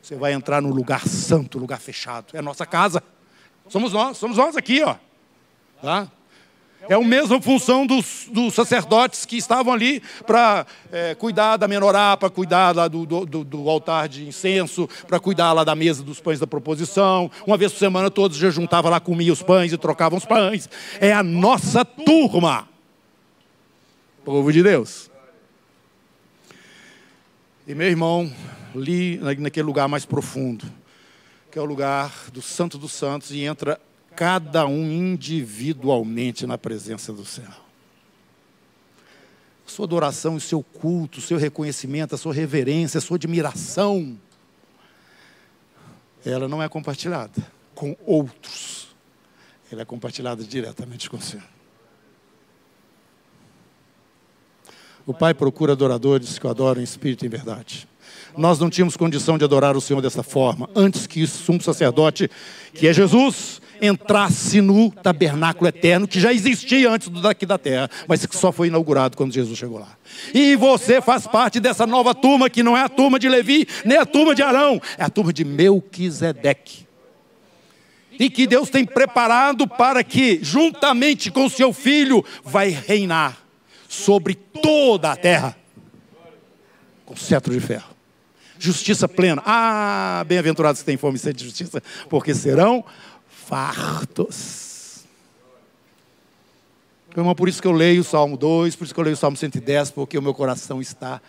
você 0.00 0.14
vai 0.14 0.32
entrar 0.32 0.62
no 0.62 0.70
lugar 0.70 1.06
santo, 1.06 1.58
lugar 1.58 1.80
fechado. 1.80 2.26
É 2.32 2.38
a 2.38 2.42
nossa 2.42 2.64
casa. 2.64 3.02
Somos 3.68 3.92
nós, 3.92 4.16
somos 4.16 4.36
nós 4.36 4.56
aqui, 4.56 4.82
ó. 4.82 4.96
Tá? 5.82 6.10
É 6.88 6.94
a 6.94 7.00
mesma 7.00 7.42
função 7.42 7.84
dos, 7.84 8.28
dos 8.30 8.54
sacerdotes 8.54 9.26
que 9.26 9.36
estavam 9.36 9.72
ali 9.72 10.00
para 10.24 10.64
é, 10.90 11.14
cuidar 11.14 11.56
da 11.56 11.68
menorá, 11.68 12.16
para 12.16 12.30
cuidar 12.30 12.74
lá 12.74 12.88
do, 12.88 13.04
do, 13.04 13.44
do, 13.44 13.68
altar 13.68 14.08
de 14.08 14.26
incenso, 14.26 14.88
para 15.06 15.18
cuidar 15.18 15.52
lá 15.52 15.64
da 15.64 15.74
mesa 15.74 16.02
dos 16.02 16.20
pães 16.20 16.38
da 16.38 16.46
proposição. 16.46 17.30
Uma 17.46 17.56
vez 17.56 17.72
por 17.72 17.78
semana 17.78 18.10
todos 18.10 18.38
já 18.38 18.48
juntavam 18.48 18.90
lá, 18.90 19.00
comiam 19.00 19.32
os 19.32 19.42
pães 19.42 19.72
e 19.72 19.76
trocavam 19.76 20.16
os 20.16 20.24
pães. 20.24 20.70
É 21.00 21.12
a 21.12 21.22
nossa 21.22 21.84
turma. 21.84 22.68
Povo 24.24 24.50
de 24.52 24.62
Deus. 24.62 25.10
E 27.68 27.74
meu 27.74 27.86
irmão, 27.86 28.32
li 28.74 29.18
naquele 29.18 29.66
lugar 29.66 29.86
mais 29.88 30.06
profundo, 30.06 30.64
que 31.52 31.58
é 31.58 31.60
o 31.60 31.66
lugar 31.66 32.30
do 32.32 32.40
Santo 32.40 32.78
dos 32.78 32.92
Santos, 32.92 33.30
e 33.30 33.42
entra 33.42 33.78
cada 34.16 34.66
um 34.66 34.90
individualmente 34.90 36.46
na 36.46 36.56
presença 36.56 37.12
do 37.12 37.26
céu. 37.26 37.50
Sua 39.66 39.84
adoração, 39.84 40.36
o 40.36 40.40
seu 40.40 40.62
culto, 40.62 41.18
o 41.18 41.22
seu 41.22 41.36
reconhecimento, 41.36 42.14
a 42.14 42.18
sua 42.18 42.32
reverência, 42.32 42.96
a 42.96 43.02
sua 43.02 43.18
admiração, 43.18 44.18
ela 46.24 46.48
não 46.48 46.62
é 46.62 46.70
compartilhada 46.70 47.46
com 47.74 47.94
outros, 48.06 48.96
ela 49.70 49.82
é 49.82 49.84
compartilhada 49.84 50.42
diretamente 50.42 51.10
com 51.10 51.18
o 51.18 51.22
Senhor. 51.22 51.57
O 55.08 55.14
Pai 55.14 55.32
procura 55.32 55.72
adoradores 55.72 56.38
que 56.38 56.46
o 56.46 56.50
adoram 56.50 56.82
em 56.82 56.84
espírito 56.84 57.24
e 57.24 57.28
em 57.28 57.30
verdade. 57.30 57.88
Nós 58.36 58.58
não 58.58 58.68
tínhamos 58.68 58.94
condição 58.94 59.38
de 59.38 59.44
adorar 59.44 59.74
o 59.74 59.80
Senhor 59.80 60.02
dessa 60.02 60.22
forma, 60.22 60.68
antes 60.76 61.06
que 61.06 61.22
o 61.22 61.26
sumo 61.26 61.62
sacerdote, 61.62 62.30
que 62.74 62.86
é 62.86 62.92
Jesus, 62.92 63.58
entrasse 63.80 64.60
no 64.60 64.90
tabernáculo 64.90 65.66
eterno, 65.66 66.06
que 66.06 66.20
já 66.20 66.30
existia 66.30 66.90
antes 66.90 67.08
do 67.08 67.22
daqui 67.22 67.46
da 67.46 67.56
terra, 67.56 67.88
mas 68.06 68.26
que 68.26 68.36
só 68.36 68.52
foi 68.52 68.66
inaugurado 68.66 69.16
quando 69.16 69.32
Jesus 69.32 69.58
chegou 69.58 69.78
lá. 69.78 69.96
E 70.34 70.54
você 70.56 71.00
faz 71.00 71.26
parte 71.26 71.58
dessa 71.58 71.86
nova 71.86 72.14
turma, 72.14 72.50
que 72.50 72.62
não 72.62 72.76
é 72.76 72.82
a 72.82 72.88
turma 72.90 73.18
de 73.18 73.30
Levi, 73.30 73.66
nem 73.86 73.96
a 73.96 74.04
turma 74.04 74.34
de 74.34 74.42
Arão, 74.42 74.78
é 74.98 75.04
a 75.04 75.08
turma 75.08 75.32
de 75.32 75.42
Melquisedeque. 75.42 76.86
E 78.20 78.28
que 78.28 78.46
Deus 78.46 78.68
tem 78.68 78.84
preparado 78.84 79.66
para 79.66 80.04
que, 80.04 80.38
juntamente 80.42 81.30
com 81.30 81.48
seu 81.48 81.72
filho, 81.72 82.22
vai 82.44 82.68
reinar 82.68 83.47
sobre 83.98 84.34
toda 84.34 85.12
a 85.12 85.16
terra 85.16 85.56
com 87.04 87.16
cetro 87.16 87.52
de 87.52 87.60
ferro. 87.60 87.88
Justiça 88.58 89.08
plena. 89.08 89.42
Ah, 89.46 90.24
bem-aventurados 90.26 90.82
que 90.82 90.86
têm 90.86 90.96
fome 90.96 91.16
e 91.16 91.18
sede 91.18 91.38
de 91.38 91.44
justiça, 91.44 91.82
porque 92.08 92.34
serão 92.34 92.84
fartos. 93.28 95.04
Irmão, 97.16 97.34
por 97.34 97.48
isso 97.48 97.62
que 97.62 97.66
eu 97.66 97.72
leio 97.72 98.02
o 98.02 98.04
Salmo 98.04 98.36
2, 98.36 98.76
por 98.76 98.84
isso 98.84 98.94
que 98.94 99.00
eu 99.00 99.04
leio 99.04 99.14
o 99.14 99.18
Salmo 99.18 99.36
110, 99.36 99.90
porque 99.90 100.18
o 100.18 100.22
meu 100.22 100.34
coração 100.34 100.80
está 100.80 101.20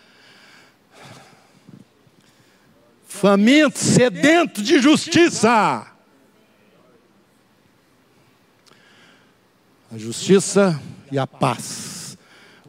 faminto, 3.08 3.78
sedento 3.78 4.62
de 4.62 4.78
justiça. 4.80 5.86
A 9.92 9.98
justiça 9.98 10.80
e 11.10 11.18
a 11.18 11.26
paz 11.26 11.99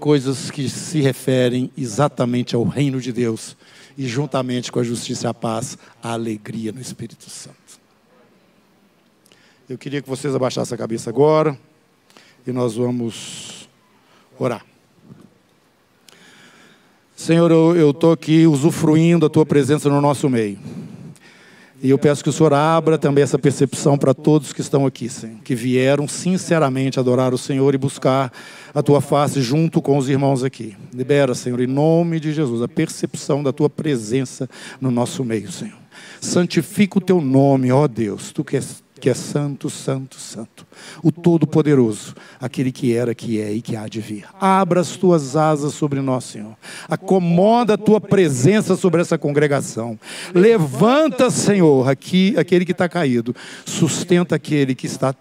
coisas 0.01 0.49
que 0.49 0.67
se 0.67 0.99
referem 0.99 1.71
exatamente 1.77 2.55
ao 2.55 2.63
reino 2.63 2.99
de 2.99 3.13
Deus 3.13 3.55
e 3.95 4.07
juntamente 4.07 4.71
com 4.71 4.79
a 4.79 4.83
justiça 4.83 5.27
e 5.27 5.29
a 5.29 5.33
paz, 5.33 5.77
a 6.01 6.13
alegria 6.13 6.71
no 6.71 6.81
Espírito 6.81 7.29
Santo. 7.29 7.55
Eu 9.69 9.77
queria 9.77 10.01
que 10.01 10.09
vocês 10.09 10.33
abaixassem 10.33 10.73
a 10.73 10.77
cabeça 10.77 11.11
agora 11.11 11.55
e 12.45 12.51
nós 12.51 12.75
vamos 12.75 13.69
orar. 14.39 14.65
Senhor, 17.15 17.51
eu 17.51 17.91
estou 17.91 18.11
aqui 18.11 18.47
usufruindo 18.47 19.27
da 19.27 19.31
tua 19.31 19.45
presença 19.45 19.87
no 19.87 20.01
nosso 20.01 20.27
meio. 20.27 20.57
E 21.84 21.89
eu 21.89 21.97
peço 21.97 22.23
que 22.23 22.29
o 22.29 22.34
Senhor 22.34 22.53
abra 22.53 22.95
também 22.95 23.23
essa 23.23 23.39
percepção 23.39 23.97
para 23.97 24.13
todos 24.13 24.53
que 24.53 24.61
estão 24.61 24.86
aqui, 24.86 25.09
Senhor, 25.09 25.38
que 25.43 25.55
vieram 25.55 26.07
sinceramente 26.07 26.99
adorar 26.99 27.34
o 27.34 27.39
Senhor 27.39 27.73
e 27.73 27.77
buscar 27.77 28.32
a 28.71 28.84
tua 28.84 29.01
face 29.01 29.41
junto 29.41 29.82
com 29.82 29.97
os 29.97 30.07
irmãos 30.07 30.43
aqui. 30.43 30.75
Libera, 30.93 31.34
Senhor, 31.34 31.59
em 31.59 31.65
nome 31.65 32.19
de 32.19 32.32
Jesus, 32.34 32.61
a 32.61 32.67
percepção 32.67 33.41
da 33.41 33.51
tua 33.51 33.67
presença 33.67 34.47
no 34.79 34.91
nosso 34.91 35.23
meio, 35.23 35.51
Senhor. 35.51 35.77
Santifica 36.19 36.99
o 36.99 37.01
teu 37.01 37.19
nome, 37.19 37.71
ó 37.71 37.88
Deus, 37.88 38.32
tu 38.32 38.43
que 38.43 38.57
és 38.57 38.80
que 39.01 39.09
é 39.09 39.13
santo, 39.13 39.69
santo, 39.69 40.15
santo, 40.17 40.65
o 41.03 41.11
Todo-Poderoso, 41.11 42.15
aquele 42.39 42.71
que 42.71 42.95
era, 42.95 43.15
que 43.15 43.41
é 43.41 43.51
e 43.51 43.61
que 43.61 43.75
há 43.75 43.87
de 43.87 43.99
vir. 43.99 44.25
Abra 44.39 44.79
as 44.79 44.95
tuas 44.95 45.35
asas 45.35 45.73
sobre 45.73 45.99
nós, 45.99 46.23
Senhor. 46.23 46.55
Acomoda 46.87 47.73
a 47.73 47.77
tua 47.77 47.99
presença 47.99 48.75
sobre 48.77 49.01
essa 49.01 49.17
congregação. 49.17 49.99
Levanta, 50.33 51.31
Senhor, 51.31 51.89
aqui 51.89 52.35
aquele 52.37 52.63
que 52.63 52.71
está 52.71 52.87
caído. 52.87 53.35
Sustenta 53.65 54.35
aquele 54.35 54.75
que 54.75 54.85
está 54.85 55.15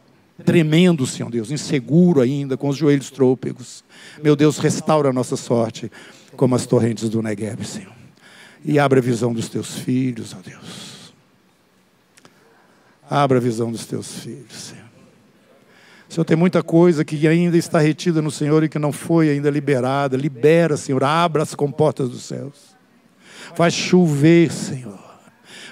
tremendo, 0.44 1.06
Senhor 1.06 1.30
Deus, 1.30 1.50
inseguro 1.50 2.20
ainda, 2.20 2.56
com 2.56 2.68
os 2.68 2.76
joelhos 2.76 3.10
trôpegos. 3.10 3.82
Meu 4.22 4.36
Deus, 4.36 4.58
restaura 4.58 5.08
a 5.08 5.12
nossa 5.12 5.36
sorte, 5.36 5.90
como 6.36 6.54
as 6.54 6.66
torrentes 6.66 7.08
do 7.08 7.22
Negev, 7.22 7.64
Senhor. 7.64 7.92
E 8.62 8.78
abra 8.78 9.00
a 9.00 9.02
visão 9.02 9.32
dos 9.32 9.48
teus 9.48 9.78
filhos, 9.78 10.36
ó 10.38 10.40
Deus. 10.46 10.89
Abra 13.10 13.38
a 13.38 13.40
visão 13.40 13.72
dos 13.72 13.86
teus 13.86 14.20
filhos, 14.20 14.52
Senhor. 14.52 14.84
Senhor, 16.08 16.24
tem 16.24 16.36
muita 16.36 16.62
coisa 16.62 17.04
que 17.04 17.26
ainda 17.26 17.56
está 17.56 17.80
retida 17.80 18.22
no 18.22 18.30
Senhor 18.30 18.62
e 18.62 18.68
que 18.68 18.78
não 18.78 18.92
foi 18.92 19.30
ainda 19.30 19.50
liberada. 19.50 20.16
Libera, 20.16 20.76
Senhor, 20.76 21.02
abra 21.02 21.42
as 21.42 21.54
comportas 21.54 22.08
dos 22.08 22.22
céus. 22.22 22.76
Faz 23.56 23.74
chover, 23.74 24.52
Senhor. 24.52 24.98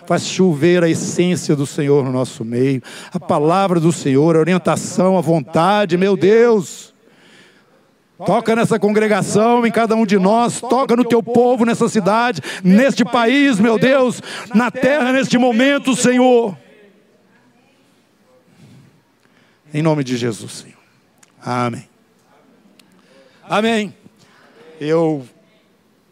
Faz 0.05 0.23
chover 0.23 0.83
a 0.83 0.89
essência 0.89 1.55
do 1.55 1.67
Senhor 1.67 2.05
no 2.05 2.11
nosso 2.11 2.45
meio. 2.45 2.83
A 3.13 3.21
palavra 3.21 3.79
do 3.79 3.93
Senhor, 3.93 4.35
a 4.35 4.41
orientação, 4.41 5.17
a 5.17 5.21
vontade, 5.21 5.97
meu 5.97 6.17
Deus. 6.17 6.95
Toca 8.25 8.57
nessa 8.57 8.81
congregação, 8.81 9.65
em 9.65 9.71
cada 9.71 9.95
um 9.95 10.05
de 10.05 10.19
nós, 10.19 10.61
toca 10.61 10.97
no 10.97 11.05
teu 11.05 11.23
povo, 11.23 11.65
nessa 11.65 11.89
cidade, 11.89 12.41
neste 12.65 13.05
país, 13.05 13.61
meu 13.61 13.79
Deus, 13.79 14.21
na 14.53 14.73
terra, 14.73 15.13
neste 15.13 15.39
momento, 15.39 15.95
Senhor. 15.95 16.57
Em 19.73 19.83
nome 19.83 20.03
de 20.03 20.17
Jesus, 20.17 20.53
Senhor. 20.53 20.79
Amém. 21.43 21.87
Amém. 23.43 23.95
Eu, 24.81 25.27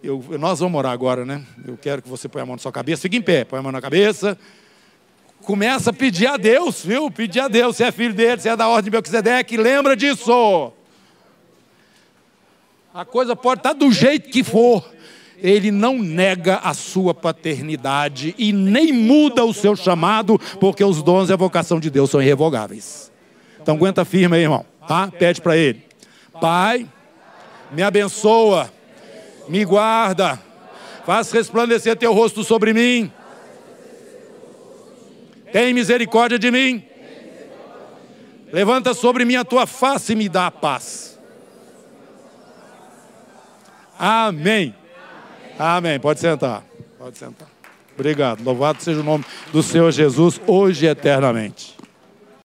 eu, 0.03 0.23
nós 0.39 0.61
vamos 0.61 0.79
orar 0.79 0.93
agora, 0.93 1.25
né? 1.25 1.43
Eu 1.67 1.77
quero 1.77 2.03
que 2.03 2.09
você 2.09 2.29
ponha 2.29 2.43
a 2.43 2.47
mão 2.47 2.57
na 2.57 2.61
sua 2.61 2.73
cabeça. 2.73 3.03
Fique 3.03 3.17
em 3.17 3.23
pé, 3.23 3.45
põe 3.45 3.59
a 3.59 3.63
mão 3.63 3.73
na 3.73 3.81
cabeça. 3.81 4.39
Começa 5.43 5.91
a 5.91 5.93
pedir 5.93 6.27
a 6.27 6.37
Deus, 6.37 6.85
viu? 6.85 7.11
Pedir 7.11 7.41
a 7.41 7.49
Deus. 7.49 7.77
Se 7.77 7.85
é 7.85 7.91
filho 7.91 8.13
dele, 8.13 8.41
se 8.41 8.49
é 8.49 8.57
da 8.57 8.69
ordem 8.69 8.91
de 8.91 8.91
Melquisedeque, 8.91 9.57
lembra 9.57 9.97
disso. 9.97 10.73
A 12.93 13.05
coisa 13.05 13.35
pode 13.35 13.61
estar 13.61 13.73
do 13.73 13.91
jeito 13.91 14.29
que 14.29 14.45
for. 14.45 14.87
Ele 15.39 15.71
não 15.71 15.99
nega 15.99 16.57
a 16.57 16.75
sua 16.75 17.15
paternidade 17.15 18.35
e 18.37 18.53
nem 18.53 18.93
muda 18.93 19.45
o 19.45 19.53
seu 19.55 19.77
chamado, 19.77 20.39
porque 20.61 20.83
os 20.83 21.03
dons 21.03 21.31
e 21.31 21.33
a 21.33 21.37
vocação 21.37 21.79
de 21.81 21.91
Deus 21.91 22.11
são 22.11 22.21
irrevogáveis. 22.21 23.13
Então 23.67 23.75
aguenta 23.75 24.05
firme 24.05 24.37
aí, 24.37 24.45
irmão. 24.45 24.65
Tá? 24.87 25.09
Pede 25.09 25.41
para 25.41 25.57
ele. 25.57 25.83
Pai, 26.41 26.87
me 27.73 27.83
abençoa, 27.83 28.73
me 29.49 29.65
guarda, 29.65 30.41
faz 31.05 31.33
resplandecer 31.33 31.97
teu 31.97 32.13
rosto 32.13 32.45
sobre 32.45 32.73
mim. 32.73 33.11
Tem 35.51 35.75
misericórdia 35.75 36.39
de 36.39 36.49
mim. 36.49 36.85
Levanta 38.53 38.95
sobre 38.95 39.25
mim 39.25 39.35
a 39.35 39.45
tua 39.45 39.67
face 39.67 40.13
e 40.13 40.17
me 40.17 40.29
dá 40.29 40.47
a 40.47 40.51
paz. 40.53 41.19
Amém. 43.99 44.77
Amém. 45.59 45.99
Pode 45.99 46.21
sentar. 46.21 46.63
Pode 46.97 47.19
sentar. 47.19 47.49
Obrigado. 47.97 48.45
Louvado 48.45 48.81
seja 48.81 49.01
o 49.01 49.03
nome 49.03 49.25
do 49.53 49.61
Senhor 49.61 49.91
Jesus, 49.91 50.41
hoje 50.47 50.87
e 50.87 50.89
eternamente. 50.89 51.76